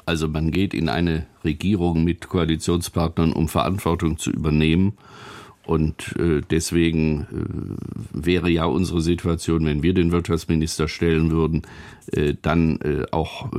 [0.05, 4.93] Also man geht in eine Regierung mit Koalitionspartnern, um Verantwortung zu übernehmen.
[5.63, 11.61] Und äh, deswegen äh, wäre ja unsere Situation, wenn wir den Wirtschaftsminister stellen würden,
[12.11, 12.79] äh, dann
[13.11, 13.49] auch,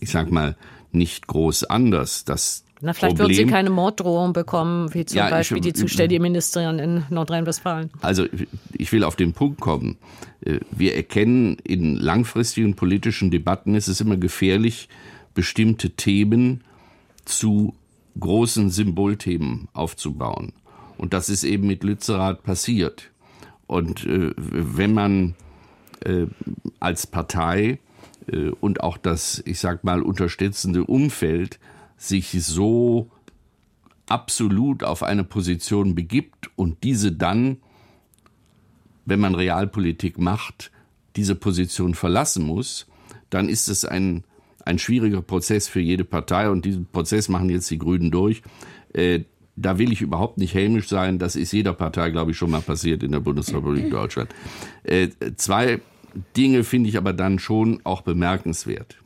[0.00, 0.56] ich sag mal,
[0.92, 2.24] nicht groß anders.
[2.24, 5.72] Das Na, vielleicht Problem, würden Sie keine Morddrohung bekommen, wie zum Ja, ich- Beispiel die
[5.72, 7.90] zuständige Ministerin in Nordrhein-Westfalen.
[8.02, 8.26] Also
[8.72, 9.96] ich will auf den Punkt kommen.
[10.70, 14.88] Wir erkennen in langfristigen politischen Debatten ist es immer gefährlich,
[15.36, 16.64] bestimmte Themen
[17.24, 17.74] zu
[18.18, 20.52] großen Symbolthemen aufzubauen.
[20.98, 23.10] Und das ist eben mit Lützerath passiert.
[23.68, 25.34] Und äh, wenn man
[26.00, 26.26] äh,
[26.80, 27.78] als Partei
[28.26, 31.60] äh, und auch das, ich sag mal, unterstützende Umfeld
[31.98, 33.10] sich so
[34.08, 37.58] absolut auf eine Position begibt und diese dann,
[39.04, 40.70] wenn man Realpolitik macht,
[41.16, 42.86] diese Position verlassen muss,
[43.30, 44.24] dann ist es ein,
[44.66, 48.42] ein schwieriger Prozess für jede Partei und diesen Prozess machen jetzt die Grünen durch.
[48.92, 49.20] Äh,
[49.56, 51.18] da will ich überhaupt nicht hämisch sein.
[51.18, 54.28] Das ist jeder Partei, glaube ich, schon mal passiert in der Bundesrepublik Deutschland.
[54.84, 55.80] Äh, zwei
[56.36, 58.96] Dinge finde ich aber dann schon auch bemerkenswert.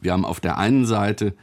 [0.00, 1.34] Wir haben auf der einen Seite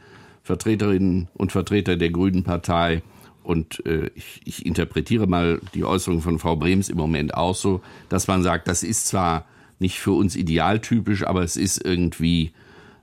[0.42, 3.02] Vertreterinnen und Vertreter der Grünen Partei
[3.42, 7.80] und äh, ich, ich interpretiere mal die Äußerung von Frau Brems im Moment auch so,
[8.08, 9.44] dass man sagt, das ist zwar
[9.78, 12.52] nicht für uns idealtypisch, aber es ist irgendwie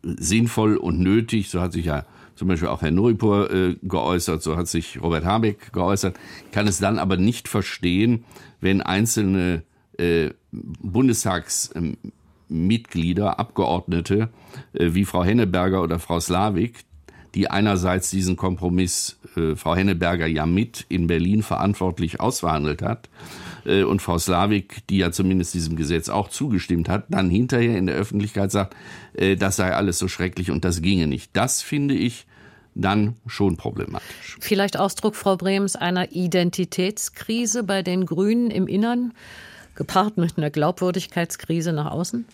[0.03, 1.49] sinnvoll und nötig.
[1.49, 5.25] So hat sich ja zum Beispiel auch Herr Nuripur äh, geäußert, so hat sich Robert
[5.25, 6.17] Habeck geäußert,
[6.51, 8.23] kann es dann aber nicht verstehen,
[8.61, 9.61] wenn einzelne
[9.97, 14.29] äh, Bundestagsmitglieder, Abgeordnete
[14.73, 16.79] äh, wie Frau Henneberger oder Frau Slavik,
[17.35, 23.07] die einerseits diesen Kompromiss äh, Frau Henneberger ja mit in Berlin verantwortlich ausverhandelt hat
[23.65, 27.86] äh, und Frau Slavik, die ja zumindest diesem Gesetz auch zugestimmt hat, dann hinterher in
[27.86, 28.76] der Öffentlichkeit sagt,
[29.13, 31.32] äh, das sei alles so schrecklich und das ginge nicht.
[31.34, 32.26] Das finde ich
[32.74, 34.38] dann schon problematisch.
[34.39, 39.13] Vielleicht Ausdruck, Frau Brems, einer Identitätskrise bei den Grünen im Innern,
[39.76, 42.26] gepaart mit einer Glaubwürdigkeitskrise nach außen?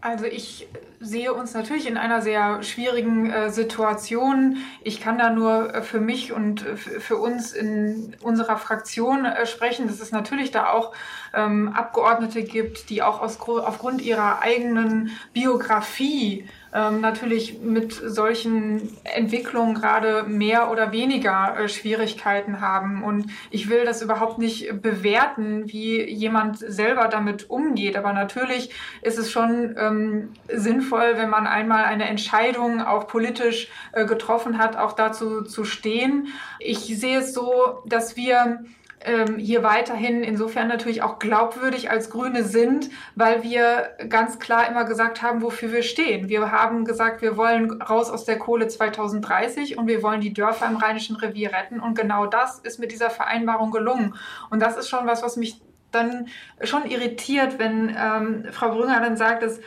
[0.00, 0.68] Also ich
[1.00, 4.58] sehe uns natürlich in einer sehr schwierigen äh, Situation.
[4.82, 9.44] Ich kann da nur äh, für mich und äh, für uns in unserer Fraktion äh,
[9.46, 10.92] sprechen, dass es natürlich da auch
[11.34, 19.74] ähm, Abgeordnete gibt, die auch aus, aufgrund ihrer eigenen Biografie ähm, natürlich mit solchen Entwicklungen
[19.74, 23.02] gerade mehr oder weniger äh, Schwierigkeiten haben.
[23.02, 27.96] Und ich will das überhaupt nicht bewerten, wie jemand selber damit umgeht.
[27.96, 28.70] Aber natürlich
[29.02, 34.76] ist es schon ähm, sinnvoll, wenn man einmal eine Entscheidung auch politisch äh, getroffen hat,
[34.76, 36.28] auch dazu zu stehen.
[36.58, 38.64] Ich sehe es so, dass wir
[39.04, 44.84] ähm, hier weiterhin insofern natürlich auch glaubwürdig als Grüne sind, weil wir ganz klar immer
[44.84, 46.28] gesagt haben, wofür wir stehen.
[46.28, 50.66] Wir haben gesagt, wir wollen raus aus der Kohle 2030 und wir wollen die Dörfer
[50.66, 51.80] im Rheinischen Revier retten.
[51.80, 54.14] Und genau das ist mit dieser Vereinbarung gelungen.
[54.50, 56.28] Und das ist schon was, was mich dann
[56.62, 59.60] schon irritiert, wenn ähm, Frau Brünger dann sagt, dass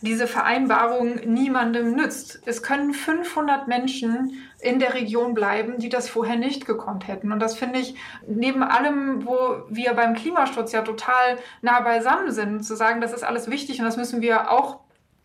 [0.00, 2.40] diese Vereinbarung niemandem nützt.
[2.46, 7.32] Es können 500 Menschen in der Region bleiben, die das vorher nicht gekonnt hätten.
[7.32, 7.94] Und das finde ich
[8.26, 13.24] neben allem, wo wir beim Klimaschutz ja total nah beisammen sind, zu sagen, das ist
[13.24, 14.80] alles wichtig und das müssen wir auch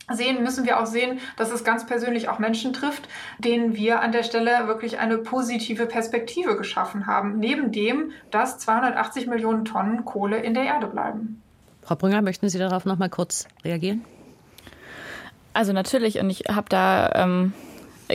[0.10, 3.08] sehen, müssen wir auch sehen, dass es ganz persönlich auch Menschen trifft,
[3.40, 9.28] denen wir an der Stelle wirklich eine positive Perspektive geschaffen haben, neben dem, dass 280
[9.28, 11.42] Millionen Tonnen Kohle in der Erde bleiben.
[11.82, 14.04] Frau Brünger, möchten Sie darauf noch mal kurz reagieren?
[15.54, 17.54] Also natürlich, und ich habe da ähm,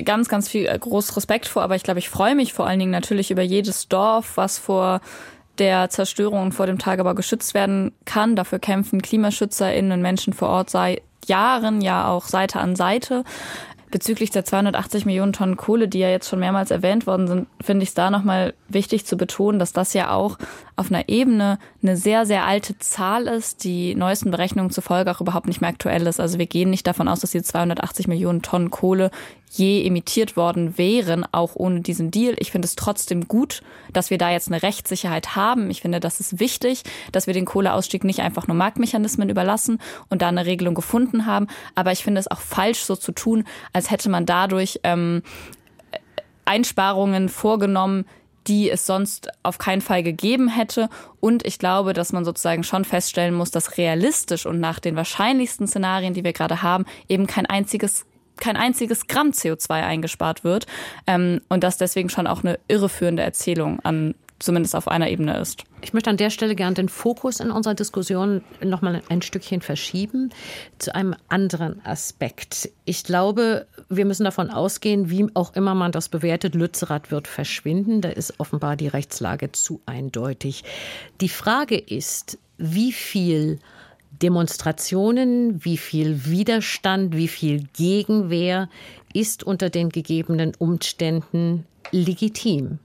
[0.04, 2.78] ganz, ganz viel äh, groß Respekt vor, aber ich glaube, ich freue mich vor allen
[2.78, 5.00] Dingen natürlich über jedes Dorf, was vor
[5.58, 8.36] der Zerstörung und vor dem Tagebau geschützt werden kann.
[8.36, 13.24] Dafür kämpfen KlimaschützerInnen und Menschen vor Ort seit Jahren, ja auch Seite an Seite.
[13.90, 17.84] Bezüglich der 280 Millionen Tonnen Kohle, die ja jetzt schon mehrmals erwähnt worden sind, finde
[17.84, 20.38] ich es da nochmal wichtig zu betonen, dass das ja auch
[20.76, 25.46] auf einer Ebene eine sehr, sehr alte Zahl ist, die neuesten Berechnungen zufolge auch überhaupt
[25.46, 26.20] nicht mehr aktuell ist.
[26.20, 29.10] Also wir gehen nicht davon aus, dass die 280 Millionen Tonnen Kohle
[29.50, 32.34] je emittiert worden wären, auch ohne diesen Deal.
[32.38, 35.70] Ich finde es trotzdem gut, dass wir da jetzt eine Rechtssicherheit haben.
[35.70, 39.78] Ich finde, das ist wichtig, dass wir den Kohleausstieg nicht einfach nur Marktmechanismen überlassen
[40.10, 41.46] und da eine Regelung gefunden haben.
[41.74, 43.44] Aber ich finde es auch falsch, so zu tun,
[43.76, 45.22] als hätte man dadurch ähm,
[46.46, 48.06] Einsparungen vorgenommen,
[48.46, 50.88] die es sonst auf keinen Fall gegeben hätte.
[51.20, 55.66] Und ich glaube, dass man sozusagen schon feststellen muss, dass realistisch und nach den wahrscheinlichsten
[55.66, 58.06] Szenarien, die wir gerade haben, eben kein einziges
[58.38, 60.66] kein einziges Gramm CO2 eingespart wird
[61.06, 65.64] ähm, und dass deswegen schon auch eine irreführende Erzählung an zumindest auf einer Ebene ist.
[65.80, 69.60] Ich möchte an der Stelle gerne den Fokus in unserer Diskussion noch mal ein Stückchen
[69.60, 70.30] verschieben
[70.78, 72.70] zu einem anderen Aspekt.
[72.84, 78.00] Ich glaube, wir müssen davon ausgehen, wie auch immer man das bewertet, Lützerath wird verschwinden.
[78.00, 80.64] Da ist offenbar die Rechtslage zu eindeutig.
[81.20, 83.58] Die Frage ist, wie viel
[84.22, 88.68] Demonstrationen, wie viel Widerstand, wie viel Gegenwehr
[89.12, 92.78] ist unter den gegebenen Umständen legitim?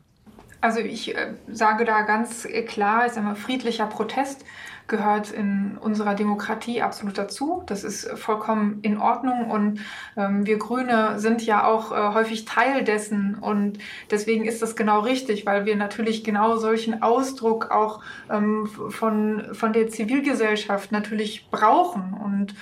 [0.61, 4.45] Also ich äh, sage da ganz klar, ist einmal friedlicher Protest
[4.91, 7.63] gehört in unserer Demokratie absolut dazu.
[7.65, 9.79] Das ist vollkommen in Ordnung und
[10.17, 13.79] ähm, wir Grüne sind ja auch äh, häufig Teil dessen und
[14.11, 19.73] deswegen ist das genau richtig, weil wir natürlich genau solchen Ausdruck auch ähm, von, von
[19.73, 22.53] der Zivilgesellschaft natürlich brauchen und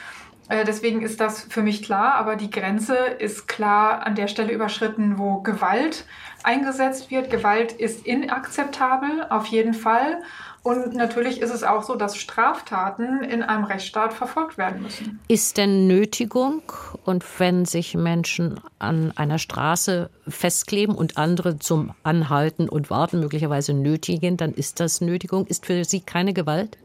[0.50, 4.52] äh, Deswegen ist das für mich klar, aber die Grenze ist klar an der Stelle
[4.52, 6.06] überschritten, wo Gewalt
[6.44, 7.30] eingesetzt wird.
[7.30, 10.22] Gewalt ist inakzeptabel, auf jeden Fall.
[10.62, 15.20] Und natürlich ist es auch so, dass Straftaten in einem Rechtsstaat verfolgt werden müssen.
[15.30, 16.62] Ist denn Nötigung
[17.06, 23.74] und wenn sich Menschen an einer Straße festkleben und andere zum Anhalten und Warten möglicherweise
[23.74, 25.48] nötigen, dann ist das Nötigung?
[25.48, 26.78] Ist für Sie keine Gewalt?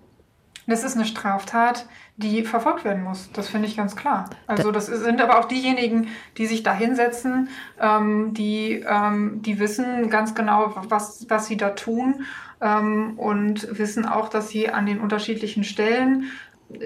[0.67, 1.87] Das ist eine Straftat,
[2.17, 3.31] die verfolgt werden muss.
[3.33, 4.31] Das finde ich ganz klar.
[4.47, 6.09] Also das sind aber auch diejenigen,
[6.39, 7.49] die sich da hinsetzen,
[7.81, 12.25] ähm, die, ähm, die wissen ganz genau, was, was sie da tun
[12.61, 16.31] ähm, und wissen auch, dass sie an den unterschiedlichen Stellen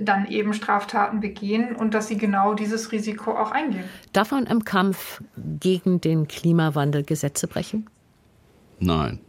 [0.01, 3.85] dann eben Straftaten begehen und dass sie genau dieses Risiko auch eingehen.
[4.13, 7.89] Darf man im Kampf gegen den Klimawandel Gesetze brechen?
[8.81, 9.21] Nein.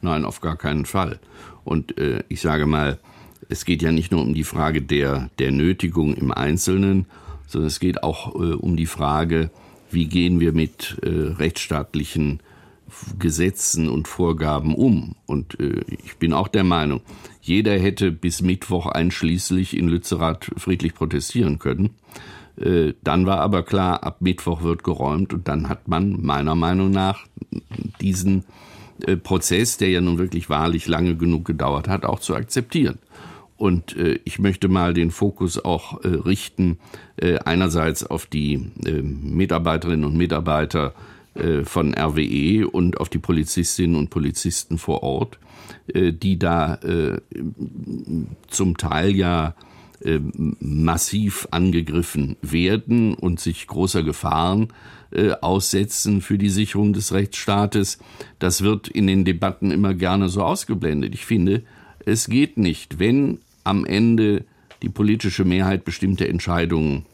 [0.00, 1.18] Nein, auf gar keinen Fall.
[1.64, 2.98] Und äh, ich sage mal,
[3.48, 7.06] es geht ja nicht nur um die Frage der, der Nötigung im Einzelnen,
[7.46, 9.50] sondern es geht auch äh, um die Frage,
[9.90, 12.40] wie gehen wir mit äh, rechtsstaatlichen
[13.18, 15.14] Gesetzen und Vorgaben um.
[15.26, 17.00] Und äh, ich bin auch der Meinung,
[17.40, 21.90] jeder hätte bis Mittwoch einschließlich in Lützerath friedlich protestieren können.
[22.60, 26.90] Äh, dann war aber klar, ab Mittwoch wird geräumt und dann hat man meiner Meinung
[26.90, 27.26] nach
[28.00, 28.44] diesen
[29.06, 32.98] äh, Prozess, der ja nun wirklich wahrlich lange genug gedauert hat, auch zu akzeptieren.
[33.58, 36.78] Und äh, ich möchte mal den Fokus auch äh, richten,
[37.16, 40.94] äh, einerseits auf die äh, Mitarbeiterinnen und Mitarbeiter
[41.34, 45.40] äh, von RWE und auf die Polizistinnen und Polizisten vor Ort,
[45.92, 46.78] äh, die da
[48.46, 49.54] zum Teil ja
[50.60, 54.68] massiv angegriffen werden und sich großer Gefahren
[55.40, 57.98] aussetzen für die Sicherung des Rechtsstaates.
[58.38, 61.14] Das wird in den Debatten immer gerne so ausgeblendet.
[61.14, 61.64] Ich finde,
[62.06, 64.44] es geht nicht, wenn am Ende
[64.82, 67.04] die politische Mehrheit bestimmte Entscheidungen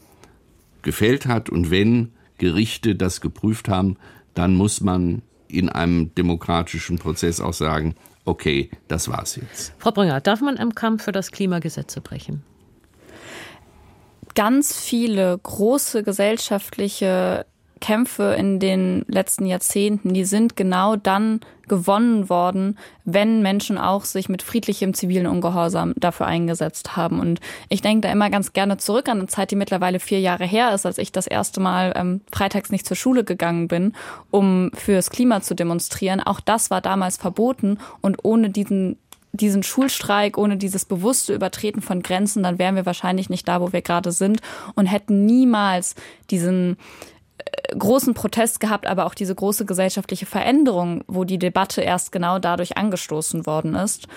[0.81, 3.97] gefällt hat und wenn Gerichte das geprüft haben,
[4.33, 9.73] dann muss man in einem demokratischen Prozess auch sagen, okay, das war's jetzt.
[9.77, 12.43] Frau Brünger, darf man im Kampf für das Klimagesetze brechen?
[14.33, 17.45] Ganz viele große gesellschaftliche
[17.81, 24.29] Kämpfe in den letzten Jahrzehnten, die sind genau dann gewonnen worden, wenn Menschen auch sich
[24.29, 27.19] mit friedlichem zivilen Ungehorsam dafür eingesetzt haben.
[27.19, 30.45] Und ich denke da immer ganz gerne zurück an eine Zeit, die mittlerweile vier Jahre
[30.45, 33.93] her ist, als ich das erste Mal ähm, freitags nicht zur Schule gegangen bin,
[34.31, 36.21] um fürs Klima zu demonstrieren.
[36.21, 38.97] Auch das war damals verboten und ohne diesen
[39.35, 43.73] diesen Schulstreik, ohne dieses bewusste Übertreten von Grenzen, dann wären wir wahrscheinlich nicht da, wo
[43.73, 44.41] wir gerade sind
[44.75, 45.95] und hätten niemals
[46.31, 46.77] diesen
[47.77, 52.77] großen Protest gehabt, aber auch diese große gesellschaftliche Veränderung, wo die Debatte erst genau dadurch
[52.77, 54.07] angestoßen worden ist.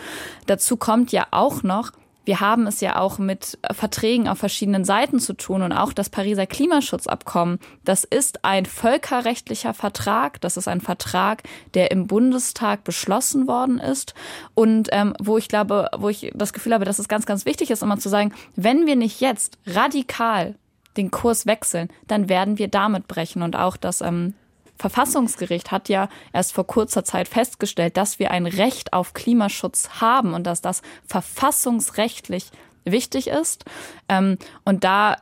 [0.47, 1.93] Dazu kommt ja auch noch,
[2.29, 6.11] wir haben es ja auch mit Verträgen auf verschiedenen Seiten zu tun und auch das
[6.11, 7.59] Pariser Klimaschutzabkommen.
[7.87, 10.39] Das ist ein völkerrechtlicher Vertrag.
[10.43, 11.43] Das ist ein Vertrag,
[11.73, 14.13] der im Bundestag beschlossen worden ist
[14.55, 17.71] und ähm, wo ich glaube, wo ich das Gefühl habe, dass es ganz, ganz wichtig
[17.71, 20.55] ist, immer zu sagen, wenn wir nicht jetzt radikal
[20.99, 23.43] den Kurs wechseln, dann werden wir damit brechen.
[23.43, 24.35] Und auch das ähm,
[24.77, 30.35] Verfassungsgericht hat ja erst vor kurzer Zeit festgestellt, dass wir ein Recht auf Klimaschutz haben
[30.35, 32.51] und dass das verfassungsrechtlich
[32.85, 33.65] wichtig ist.
[34.09, 35.17] Ähm, und da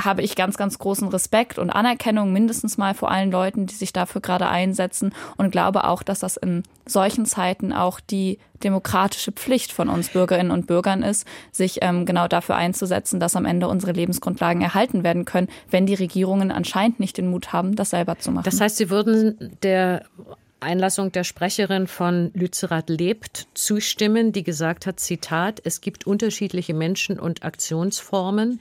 [0.00, 3.92] habe ich ganz, ganz großen Respekt und Anerkennung mindestens mal vor allen Leuten, die sich
[3.92, 9.72] dafür gerade einsetzen und glaube auch, dass das in solchen Zeiten auch die demokratische Pflicht
[9.72, 13.92] von uns Bürgerinnen und Bürgern ist, sich ähm, genau dafür einzusetzen, dass am Ende unsere
[13.92, 18.30] Lebensgrundlagen erhalten werden können, wenn die Regierungen anscheinend nicht den Mut haben, das selber zu
[18.30, 18.44] machen.
[18.44, 20.04] Das heißt, Sie würden der
[20.62, 27.18] Einlassung der Sprecherin von Lützerath lebt zustimmen, die gesagt hat, Zitat, es gibt unterschiedliche Menschen
[27.18, 28.60] und Aktionsformen.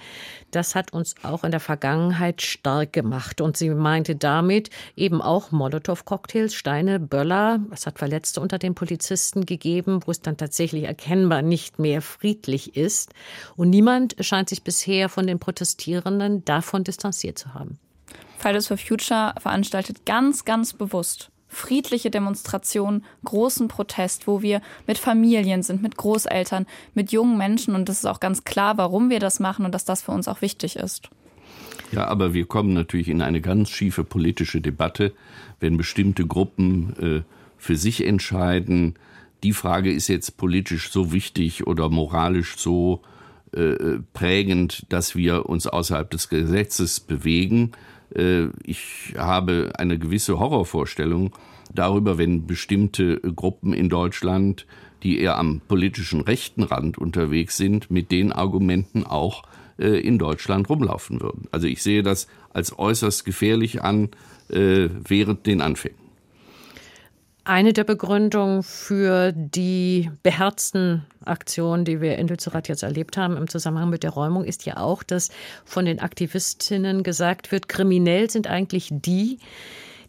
[0.52, 3.40] Das hat uns auch in der Vergangenheit stark gemacht.
[3.40, 7.60] Und sie meinte damit eben auch Molotow-Cocktails, Steine, Böller.
[7.72, 12.76] Es hat Verletzte unter den Polizisten gegeben, wo es dann tatsächlich erkennbar nicht mehr friedlich
[12.76, 13.14] ist.
[13.56, 17.80] Und niemand scheint sich bisher von den Protestierenden davon distanziert zu haben.
[18.40, 25.64] Fridays for Future veranstaltet ganz, ganz bewusst friedliche Demonstrationen, großen Protest, wo wir mit Familien
[25.64, 27.76] sind, mit Großeltern, mit jungen Menschen.
[27.76, 30.30] Und das ist auch ganz klar, warum wir das machen und dass das für uns
[30.30, 31.10] auch wichtig ist.
[31.92, 35.14] Ja, aber wir kommen natürlich in eine ganz schiefe politische Debatte,
[35.60, 37.22] wenn bestimmte Gruppen äh,
[37.58, 38.96] für sich entscheiden.
[39.44, 43.02] Die Frage ist jetzt politisch so wichtig oder moralisch so
[43.52, 47.74] äh, prägend, dass wir uns außerhalb des Gesetzes bewegen.
[48.16, 51.32] Äh, ich habe eine gewisse Horrorvorstellung
[51.74, 54.66] darüber, wenn bestimmte Gruppen in Deutschland,
[55.04, 59.44] die eher am politischen rechten Rand unterwegs sind, mit den Argumenten auch
[59.80, 61.48] äh, in Deutschland rumlaufen würden.
[61.52, 64.10] Also ich sehe das als äußerst gefährlich an
[64.50, 66.01] äh, während den Anfängen.
[67.44, 73.48] Eine der Begründungen für die beherzten Aktionen, die wir in Lützerath jetzt erlebt haben im
[73.48, 75.30] Zusammenhang mit der Räumung, ist ja auch, dass
[75.66, 79.40] von den Aktivistinnen gesagt wird, kriminell sind eigentlich die,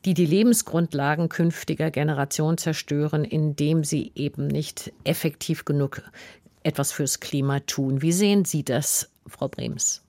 [0.04, 6.02] die die Lebensgrundlagen künftiger Generationen zerstören, indem sie eben nicht effektiv genug
[6.64, 8.02] etwas fürs Klima tun.
[8.02, 10.02] Wie sehen Sie das, Frau Brems?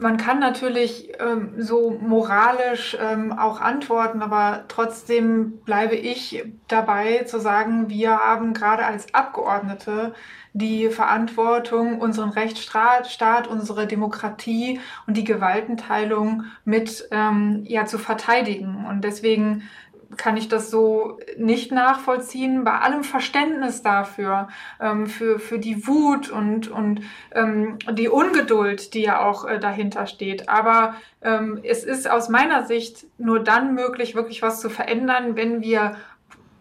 [0.00, 7.40] Man kann natürlich ähm, so moralisch ähm, auch antworten, aber trotzdem bleibe ich dabei zu
[7.40, 10.14] sagen, wir haben gerade als Abgeordnete
[10.52, 18.86] die Verantwortung, unseren Rechtsstaat, Staat, unsere Demokratie und die Gewaltenteilung mit ähm, ja, zu verteidigen.
[18.88, 19.62] Und deswegen
[20.16, 22.64] kann ich das so nicht nachvollziehen.
[22.64, 24.48] Bei allem Verständnis dafür,
[24.80, 27.02] ähm, für, für die Wut und, und
[27.32, 30.48] ähm, die Ungeduld, die ja auch äh, dahinter steht.
[30.48, 35.60] Aber ähm, es ist aus meiner Sicht nur dann möglich, wirklich was zu verändern, wenn
[35.60, 35.96] wir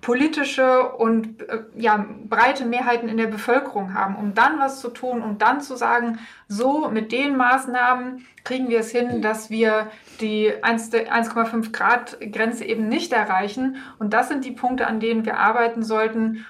[0.07, 5.21] politische und äh, ja, breite Mehrheiten in der Bevölkerung haben, um dann was zu tun,
[5.21, 9.91] um dann zu sagen, so mit den Maßnahmen kriegen wir es hin, dass wir
[10.21, 13.83] die 1,5 Grad Grenze eben nicht erreichen.
[13.99, 16.45] Und das sind die Punkte, an denen wir arbeiten sollten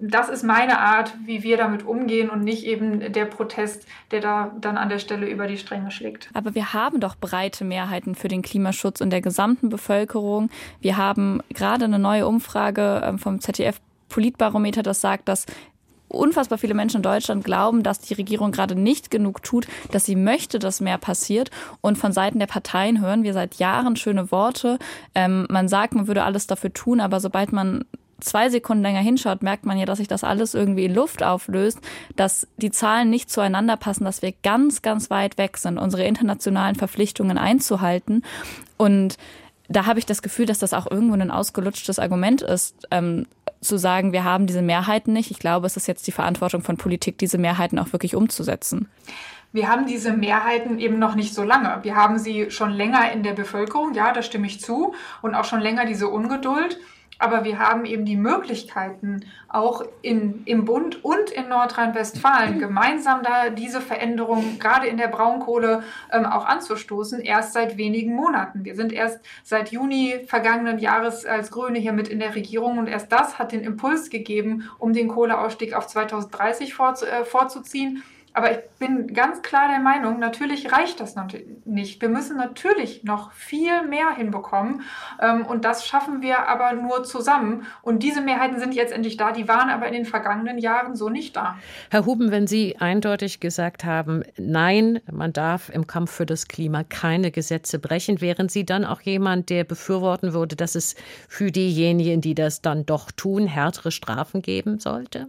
[0.00, 4.52] das ist meine Art, wie wir damit umgehen und nicht eben der Protest, der da
[4.60, 6.28] dann an der Stelle über die Stränge schlägt.
[6.34, 10.50] Aber wir haben doch breite Mehrheiten für den Klimaschutz in der gesamten Bevölkerung.
[10.80, 15.46] Wir haben gerade eine neue Umfrage ähm, vom ZDF Politbarometer, das sagt, dass
[16.08, 20.16] unfassbar viele Menschen in Deutschland glauben, dass die Regierung gerade nicht genug tut, dass sie
[20.16, 21.50] möchte, dass mehr passiert.
[21.80, 24.78] Und von Seiten der Parteien hören wir seit Jahren schöne Worte.
[25.14, 27.84] Ähm, man sagt, man würde alles dafür tun, aber sobald man
[28.20, 31.80] zwei Sekunden länger hinschaut, merkt man ja, dass sich das alles irgendwie in Luft auflöst,
[32.16, 36.74] dass die Zahlen nicht zueinander passen, dass wir ganz, ganz weit weg sind, unsere internationalen
[36.74, 38.22] Verpflichtungen einzuhalten.
[38.76, 39.16] Und
[39.68, 43.26] da habe ich das Gefühl, dass das auch irgendwo ein ausgelutschtes Argument ist, ähm,
[43.60, 45.30] zu sagen, wir haben diese Mehrheiten nicht.
[45.30, 48.88] Ich glaube, es ist jetzt die Verantwortung von Politik, diese Mehrheiten auch wirklich umzusetzen.
[49.52, 51.78] Wir haben diese Mehrheiten eben noch nicht so lange.
[51.82, 55.44] Wir haben sie schon länger in der Bevölkerung, ja, da stimme ich zu, und auch
[55.44, 56.78] schon länger diese Ungeduld.
[57.18, 63.50] Aber wir haben eben die Möglichkeiten, auch in, im Bund und in Nordrhein-Westfalen gemeinsam da
[63.50, 68.64] diese Veränderung gerade in der Braunkohle ähm, auch anzustoßen, erst seit wenigen Monaten.
[68.64, 72.88] Wir sind erst seit Juni vergangenen Jahres als Grüne hier mit in der Regierung und
[72.88, 78.02] erst das hat den Impuls gegeben, um den Kohleausstieg auf 2030 vorzu, äh, vorzuziehen.
[78.34, 81.14] Aber ich bin ganz klar der Meinung, natürlich reicht das
[81.64, 82.02] nicht.
[82.02, 84.82] Wir müssen natürlich noch viel mehr hinbekommen.
[85.22, 87.64] Ähm, und das schaffen wir aber nur zusammen.
[87.80, 89.30] Und diese Mehrheiten sind jetzt endlich da.
[89.30, 91.56] Die waren aber in den vergangenen Jahren so nicht da.
[91.90, 96.82] Herr Huben, wenn Sie eindeutig gesagt haben, nein, man darf im Kampf für das Klima
[96.82, 100.96] keine Gesetze brechen, wären Sie dann auch jemand, der befürworten würde, dass es
[101.28, 105.28] für diejenigen, die das dann doch tun, härtere Strafen geben sollte?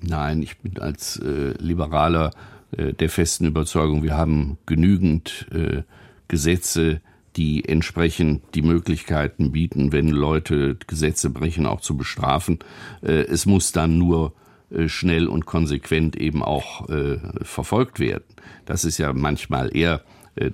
[0.00, 2.30] Nein, ich bin als äh, Liberaler
[2.76, 5.82] äh, der festen Überzeugung, wir haben genügend äh,
[6.28, 7.00] Gesetze,
[7.36, 12.58] die entsprechend die Möglichkeiten bieten, wenn Leute Gesetze brechen, auch zu bestrafen.
[13.00, 14.32] Äh, es muss dann nur
[14.70, 18.24] äh, schnell und konsequent eben auch äh, verfolgt werden.
[18.66, 20.02] Das ist ja manchmal eher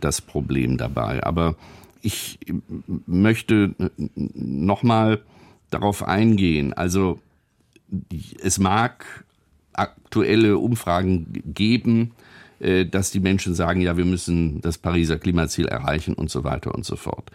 [0.01, 1.23] das Problem dabei.
[1.25, 1.57] Aber
[2.01, 2.39] ich
[3.07, 3.75] möchte
[4.07, 5.21] nochmal
[5.69, 6.73] darauf eingehen.
[6.73, 7.21] Also
[8.43, 9.05] es mag
[9.75, 12.13] aktuelle Umfragen geben,
[12.61, 16.75] äh, dass die Menschen sagen, ja, wir müssen das Pariser Klimaziel erreichen und so weiter
[16.75, 17.31] und so fort.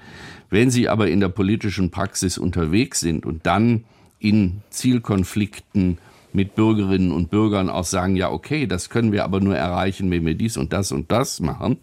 [0.49, 3.83] Wenn sie aber in der politischen Praxis unterwegs sind und dann
[4.19, 5.97] in Zielkonflikten
[6.31, 10.25] mit Bürgerinnen und Bürgern auch sagen, ja, okay, das können wir aber nur erreichen, wenn
[10.25, 11.77] wir dies und das und das machen,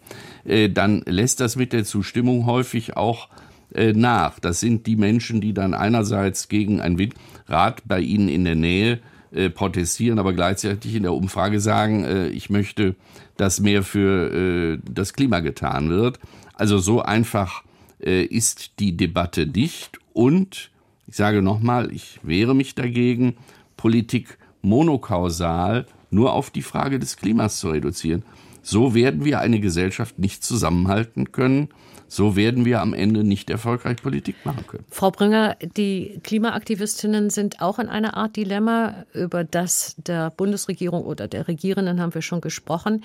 [0.45, 3.29] äh, dann lässt das mit der Zustimmung häufig auch
[3.73, 4.39] äh, nach.
[4.39, 8.99] Das sind die Menschen, die dann einerseits gegen ein Windrad bei ihnen in der Nähe
[9.31, 12.95] äh, protestieren, aber gleichzeitig in der Umfrage sagen, äh, ich möchte,
[13.35, 16.19] dass mehr für äh, das Klima getan wird.
[16.53, 17.63] Also so einfach
[17.99, 20.71] äh, ist die Debatte nicht und
[21.07, 23.37] ich sage nochmal, ich wehre mich dagegen,
[23.77, 28.23] Politik monokausal nur auf die Frage des Klimas zu reduzieren.
[28.61, 31.69] So werden wir eine Gesellschaft nicht zusammenhalten können.
[32.07, 34.85] So werden wir am Ende nicht erfolgreich Politik machen können.
[34.89, 39.05] Frau Brünger, die Klimaaktivistinnen sind auch in einer Art Dilemma.
[39.13, 43.03] Über das der Bundesregierung oder der Regierenden haben wir schon gesprochen.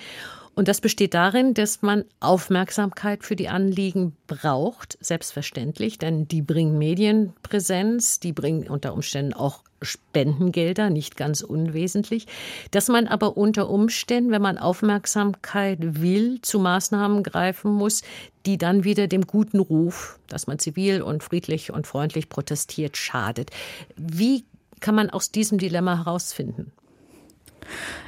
[0.55, 6.77] Und das besteht darin, dass man Aufmerksamkeit für die Anliegen braucht, selbstverständlich, denn die bringen
[6.77, 12.27] Medienpräsenz, die bringen unter Umständen auch Spendengelder, nicht ganz unwesentlich,
[12.71, 18.01] dass man aber unter Umständen, wenn man Aufmerksamkeit will, zu Maßnahmen greifen muss,
[18.45, 23.51] die dann wieder dem guten Ruf, dass man zivil und friedlich und freundlich protestiert, schadet.
[23.95, 24.45] Wie
[24.79, 26.71] kann man aus diesem Dilemma herausfinden?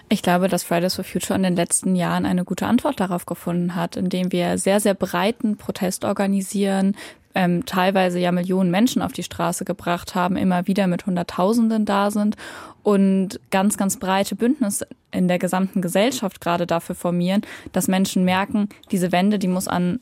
[0.09, 3.75] Ich glaube, dass Fridays for Future in den letzten Jahren eine gute Antwort darauf gefunden
[3.75, 6.95] hat, indem wir sehr, sehr breiten Protest organisieren,
[7.35, 12.09] ähm, teilweise ja Millionen Menschen auf die Straße gebracht haben, immer wieder mit Hunderttausenden da
[12.09, 12.37] sind
[12.81, 17.41] und ganz, ganz breite Bündnisse in der gesamten Gesellschaft gerade dafür formieren,
[17.73, 19.99] dass Menschen merken, diese Wende, die muss an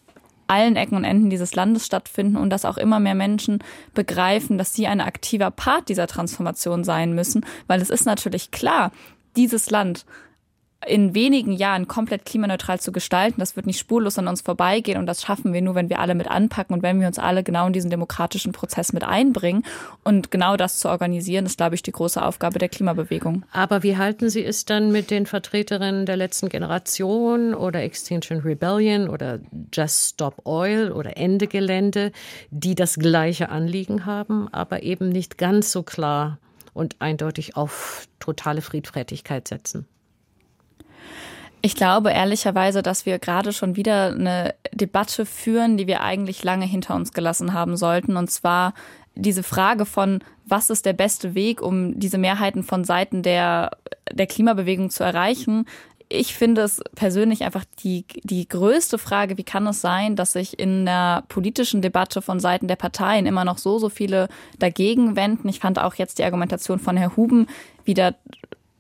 [0.48, 3.60] allen Ecken und Enden dieses Landes stattfinden und dass auch immer mehr Menschen
[3.94, 8.92] begreifen, dass sie ein aktiver Part dieser Transformation sein müssen, weil es ist natürlich klar,
[9.36, 10.06] dieses Land
[10.88, 15.06] in wenigen Jahren komplett klimaneutral zu gestalten, das wird nicht spurlos an uns vorbeigehen und
[15.06, 17.68] das schaffen wir nur, wenn wir alle mit anpacken und wenn wir uns alle genau
[17.68, 19.64] in diesen demokratischen Prozess mit einbringen.
[20.04, 23.44] Und genau das zu organisieren, ist, glaube ich, die große Aufgabe der Klimabewegung.
[23.52, 29.10] Aber wie halten Sie es dann mit den Vertreterinnen der letzten Generation oder Extinction Rebellion
[29.10, 29.40] oder
[29.74, 32.12] Just Stop Oil oder Ende Gelände,
[32.52, 36.40] die das gleiche Anliegen haben, aber eben nicht ganz so klar
[36.74, 39.88] und eindeutig auf totale Friedfertigkeit setzen?
[41.62, 46.66] Ich glaube ehrlicherweise, dass wir gerade schon wieder eine Debatte führen, die wir eigentlich lange
[46.66, 48.18] hinter uns gelassen haben sollten.
[48.18, 48.74] Und zwar
[49.16, 53.72] diese Frage von, was ist der beste Weg, um diese Mehrheiten von Seiten der,
[54.12, 55.66] der Klimabewegung zu erreichen,
[56.14, 60.60] ich finde es persönlich einfach die, die größte Frage, wie kann es sein, dass sich
[60.60, 64.30] in der politischen Debatte von Seiten der Parteien immer noch so, so viele
[64.60, 65.50] dagegen wenden.
[65.50, 67.48] Ich fand auch jetzt die Argumentation von Herrn Huben
[67.84, 68.16] wieder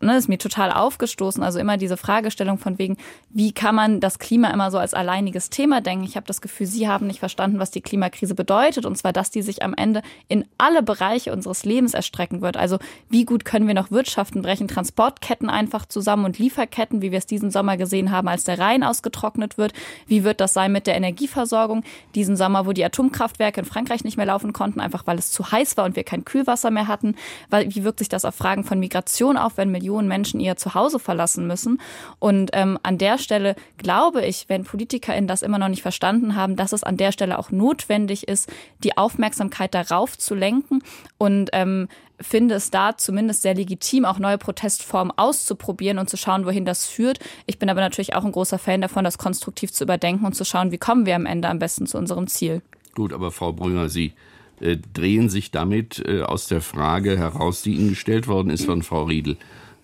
[0.06, 1.44] ne, ist mir total aufgestoßen.
[1.44, 2.98] Also immer diese Fragestellung von wegen,
[3.30, 6.06] wie kann man das Klima immer so als alleiniges Thema denken?
[6.06, 8.86] Ich habe das Gefühl, Sie haben nicht verstanden, was die Klimakrise bedeutet.
[8.86, 12.58] Und zwar, dass die sich am Ende in alle Bereiche unseres Lebens erstrecken wird.
[12.58, 12.80] Also
[13.10, 14.42] wie gut können wir noch wirtschaften?
[14.42, 18.60] Brechen Transportketten einfach zusammen und Lieferketten, wie wir es diesen Sommer gesehen haben, als der
[18.60, 19.74] Rhein ausgetrocknet wird?
[20.08, 21.84] Wie wird das sein mit der Energieversorgung?
[22.16, 25.52] Diesen Sommer, wo die Atomkraftwerke in Frankreich nicht mehr laufen konnten, einfach weil es zu
[25.52, 27.16] heiß war und wir kein Kühlwasser mehr hatten.
[27.50, 30.98] Wie wirkt sich das auf Fragen von Migration auf, wenn Millionen Millionen Menschen ihr Zuhause
[30.98, 31.80] verlassen müssen.
[32.20, 36.56] Und ähm, an der Stelle glaube ich, wenn PolitikerInnen das immer noch nicht verstanden haben,
[36.56, 38.52] dass es an der Stelle auch notwendig ist,
[38.84, 40.82] die Aufmerksamkeit darauf zu lenken
[41.20, 41.88] und ähm,
[42.20, 46.86] finde es da zumindest sehr legitim, auch neue Protestformen auszuprobieren und zu schauen, wohin das
[46.86, 47.20] führt.
[47.46, 50.46] Ich bin aber natürlich auch ein großer Fan davon, das konstruktiv zu überdenken und zu
[50.46, 52.62] schauen, wie kommen wir am Ende am besten zu unserem Ziel.
[52.96, 54.14] Gut, aber Frau Brünger, Sie
[54.60, 58.82] äh, drehen sich damit äh, aus der Frage heraus, die Ihnen gestellt worden ist von
[58.82, 59.38] Frau Riedel.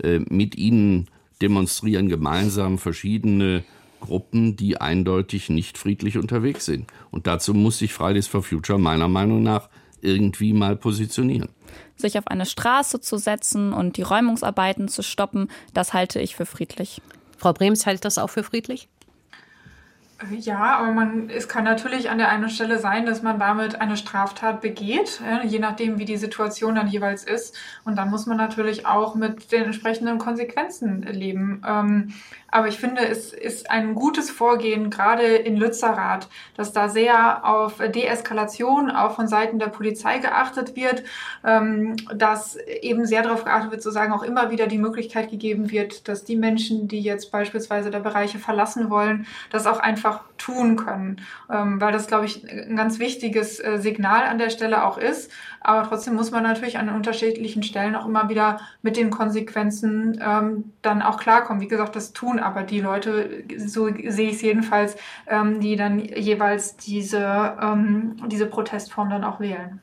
[0.03, 1.09] Äh, mit ihnen
[1.41, 3.63] demonstrieren gemeinsam verschiedene
[3.99, 6.87] Gruppen, die eindeutig nicht friedlich unterwegs sind.
[7.11, 9.69] Und dazu muss sich Fridays for Future meiner Meinung nach
[10.01, 11.49] irgendwie mal positionieren.
[11.95, 16.45] Sich auf eine Straße zu setzen und die Räumungsarbeiten zu stoppen, das halte ich für
[16.45, 17.01] friedlich.
[17.37, 18.87] Frau Brems hält das auch für friedlich?
[20.31, 23.95] Ja, aber man, es kann natürlich an der einen Stelle sein, dass man damit eine
[23.95, 27.55] Straftat begeht, je nachdem, wie die Situation dann jeweils ist.
[27.85, 31.61] Und dann muss man natürlich auch mit den entsprechenden Konsequenzen leben.
[32.51, 37.77] Aber ich finde, es ist ein gutes Vorgehen, gerade in Lützerath, dass da sehr auf
[37.77, 41.03] Deeskalation auch von Seiten der Polizei geachtet wird,
[41.45, 46.07] ähm, dass eben sehr darauf geachtet wird, sozusagen auch immer wieder die Möglichkeit gegeben wird,
[46.07, 51.21] dass die Menschen, die jetzt beispielsweise der Bereiche verlassen wollen, das auch einfach tun können,
[51.51, 55.31] ähm, weil das, glaube ich, ein ganz wichtiges äh, Signal an der Stelle auch ist.
[55.61, 60.71] Aber trotzdem muss man natürlich an unterschiedlichen Stellen auch immer wieder mit den Konsequenzen ähm,
[60.81, 61.61] dann auch klarkommen.
[61.61, 64.95] Wie gesagt, das tun aber die Leute, so sehe ich es jedenfalls,
[65.27, 69.81] ähm, die dann jeweils diese, ähm, diese Protestform dann auch wählen.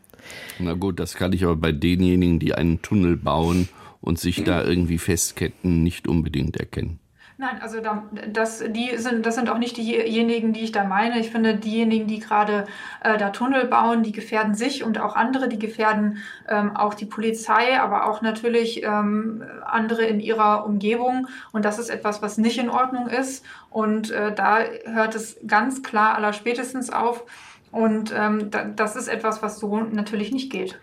[0.59, 3.69] Na gut, das kann ich aber bei denjenigen, die einen Tunnel bauen
[4.01, 6.99] und sich da irgendwie festketten, nicht unbedingt erkennen.
[7.39, 11.21] Nein, also da, das, die sind, das sind auch nicht diejenigen, die ich da meine.
[11.21, 12.65] Ich finde, diejenigen, die gerade
[13.05, 16.17] äh, da Tunnel bauen, die gefährden sich und auch andere, die gefährden
[16.49, 21.29] ähm, auch die Polizei, aber auch natürlich ähm, andere in ihrer Umgebung.
[21.53, 23.45] Und das ist etwas, was nicht in Ordnung ist.
[23.69, 27.25] Und äh, da hört es ganz klar aller spätestens auf.
[27.71, 30.79] Und ähm, da, das ist etwas, was so natürlich nicht geht.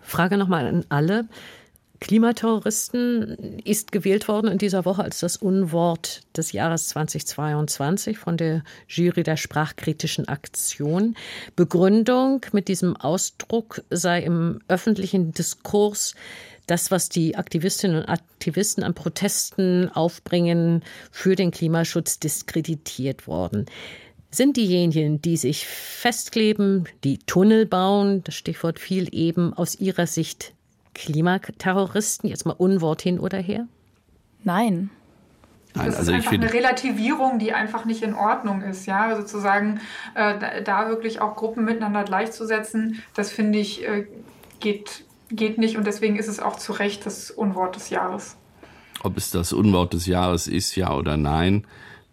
[0.00, 1.28] Frage nochmal an alle.
[2.00, 8.62] Klimaterroristen ist gewählt worden in dieser Woche als das Unwort des Jahres 2022 von der
[8.88, 11.16] Jury der sprachkritischen Aktion.
[11.54, 16.14] Begründung mit diesem Ausdruck sei im öffentlichen Diskurs
[16.66, 23.66] das, was die Aktivistinnen und Aktivisten an Protesten aufbringen, für den Klimaschutz diskreditiert worden.
[24.30, 30.55] Sind diejenigen, die sich festkleben, die Tunnel bauen, das Stichwort fiel eben, aus ihrer Sicht
[30.96, 32.28] Klimaterroristen?
[32.28, 33.68] Jetzt mal Unwort hin oder her?
[34.44, 34.90] Nein.
[35.74, 39.80] Nein, das also ist einfach eine Relativierung, die einfach nicht in Ordnung ist, ja, sozusagen
[40.14, 44.06] äh, da wirklich auch Gruppen miteinander gleichzusetzen, das finde ich äh,
[44.58, 48.36] geht, geht nicht und deswegen ist es auch zu Recht das Unwort des Jahres.
[49.02, 51.66] Ob es das Unwort des Jahres ist, ja oder nein,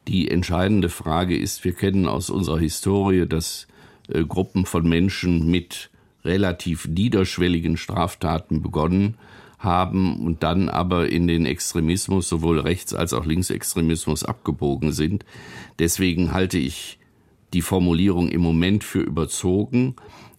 [0.09, 3.67] die entscheidende Frage ist, wir kennen aus unserer Historie, dass
[4.09, 5.89] äh, Gruppen von Menschen mit
[6.25, 9.17] relativ niederschwelligen Straftaten begonnen
[9.59, 15.25] haben und dann aber in den Extremismus, sowohl Rechts- als auch Linksextremismus abgebogen sind.
[15.79, 16.99] Deswegen halte ich
[17.53, 19.95] die Formulierung im Moment für überzogen,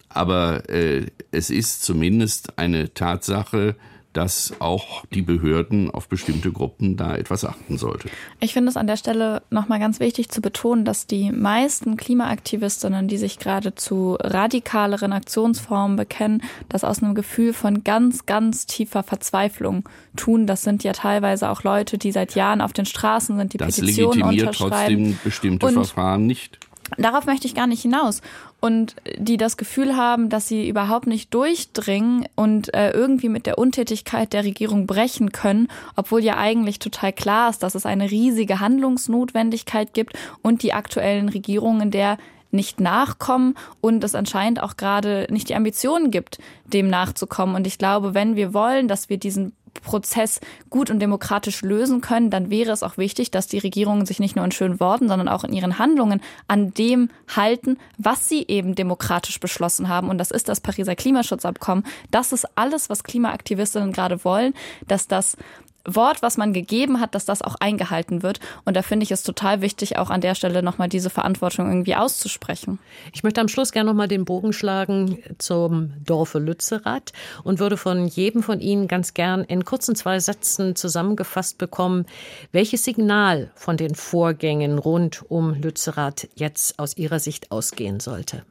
[0.09, 3.75] aber äh, es ist zumindest eine Tatsache,
[4.15, 8.09] dass auch die Behörden auf bestimmte Gruppen da etwas achten sollte.
[8.39, 13.09] Ich finde es an der Stelle nochmal ganz wichtig zu betonen, dass die meisten Klimaaktivistinnen,
[13.09, 19.03] die sich gerade zu radikaleren Aktionsformen bekennen, das aus einem Gefühl von ganz, ganz tiefer
[19.03, 20.47] Verzweiflung tun.
[20.47, 23.75] Das sind ja teilweise auch Leute, die seit Jahren auf den Straßen sind, die das
[23.75, 26.59] Petitionen legitimiert trotzdem bestimmte Und Verfahren nicht.
[26.97, 28.21] Darauf möchte ich gar nicht hinaus.
[28.61, 33.57] Und die das Gefühl haben, dass sie überhaupt nicht durchdringen und äh, irgendwie mit der
[33.59, 38.59] Untätigkeit der Regierung brechen können, obwohl ja eigentlich total klar ist, dass es eine riesige
[38.59, 42.17] Handlungsnotwendigkeit gibt und die aktuellen Regierungen der
[42.55, 47.55] nicht nachkommen und es anscheinend auch gerade nicht die Ambitionen gibt, dem nachzukommen.
[47.55, 52.29] Und ich glaube, wenn wir wollen, dass wir diesen Prozess gut und demokratisch lösen können,
[52.29, 55.27] dann wäre es auch wichtig, dass die Regierungen sich nicht nur in schönen Worten, sondern
[55.27, 60.09] auch in ihren Handlungen an dem halten, was sie eben demokratisch beschlossen haben.
[60.09, 61.85] Und das ist das Pariser Klimaschutzabkommen.
[62.11, 64.53] Das ist alles, was Klimaaktivistinnen gerade wollen,
[64.87, 65.37] dass das
[65.85, 68.39] Wort, was man gegeben hat, dass das auch eingehalten wird.
[68.65, 71.95] Und da finde ich es total wichtig, auch an der Stelle nochmal diese Verantwortung irgendwie
[71.95, 72.79] auszusprechen.
[73.13, 77.13] Ich möchte am Schluss gerne nochmal den Bogen schlagen zum Dorfe Lützerath
[77.43, 82.05] und würde von jedem von Ihnen ganz gern in kurzen zwei Sätzen zusammengefasst bekommen,
[82.51, 88.43] welches Signal von den Vorgängen rund um Lützerath jetzt aus Ihrer Sicht ausgehen sollte.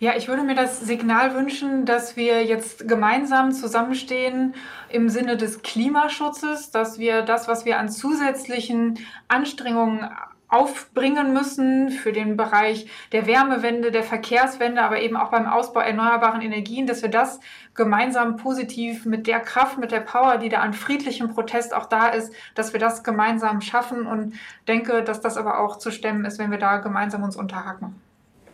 [0.00, 4.54] Ja, ich würde mir das Signal wünschen, dass wir jetzt gemeinsam zusammenstehen
[4.88, 8.98] im Sinne des Klimaschutzes, dass wir das, was wir an zusätzlichen
[9.28, 10.08] Anstrengungen
[10.48, 16.40] aufbringen müssen für den Bereich der Wärmewende, der Verkehrswende, aber eben auch beim Ausbau erneuerbaren
[16.40, 17.38] Energien, dass wir das
[17.74, 22.08] gemeinsam positiv mit der Kraft, mit der Power, die da an friedlichem Protest auch da
[22.08, 24.32] ist, dass wir das gemeinsam schaffen und
[24.66, 28.00] denke, dass das aber auch zu stemmen ist, wenn wir da gemeinsam uns unterhaken.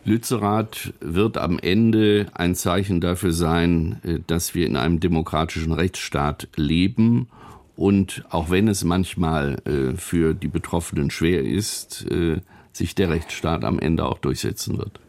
[0.06, 6.48] Lützerath wird am Ende ein Zeichen dafür sein, äh, dass wir in einem demokratischen Rechtsstaat
[6.56, 7.28] leben
[7.76, 12.40] und auch wenn es manchmal äh, für die Betroffenen schwer ist, äh,
[12.72, 15.00] sich der Rechtsstaat am Ende auch durchsetzen wird.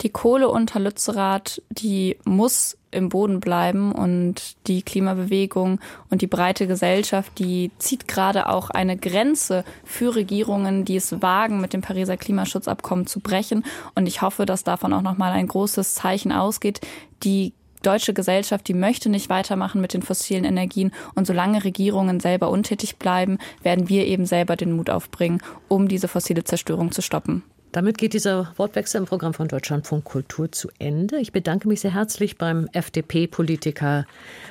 [0.00, 6.66] Die Kohle unter Lützerath, die muss im Boden bleiben und die Klimabewegung und die breite
[6.66, 12.16] Gesellschaft, die zieht gerade auch eine Grenze für Regierungen, die es wagen, mit dem Pariser
[12.16, 13.64] Klimaschutzabkommen zu brechen.
[13.94, 16.80] Und ich hoffe, dass davon auch nochmal ein großes Zeichen ausgeht.
[17.24, 20.92] Die deutsche Gesellschaft, die möchte nicht weitermachen mit den fossilen Energien.
[21.14, 26.08] Und solange Regierungen selber untätig bleiben, werden wir eben selber den Mut aufbringen, um diese
[26.08, 27.42] fossile Zerstörung zu stoppen.
[27.78, 31.18] Damit geht dieser Wortwechsel im Programm von Deutschlandfunk Kultur zu Ende.
[31.20, 34.04] Ich bedanke mich sehr herzlich beim FDP-Politiker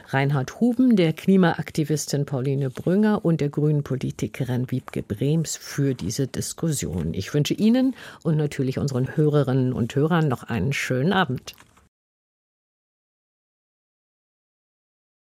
[0.07, 7.13] Reinhard Huben, der Klimaaktivistin Pauline Brünger und der grünen Politikerin Wiebke Brems für diese Diskussion.
[7.13, 11.53] Ich wünsche Ihnen und natürlich unseren Hörerinnen und Hörern noch einen schönen Abend.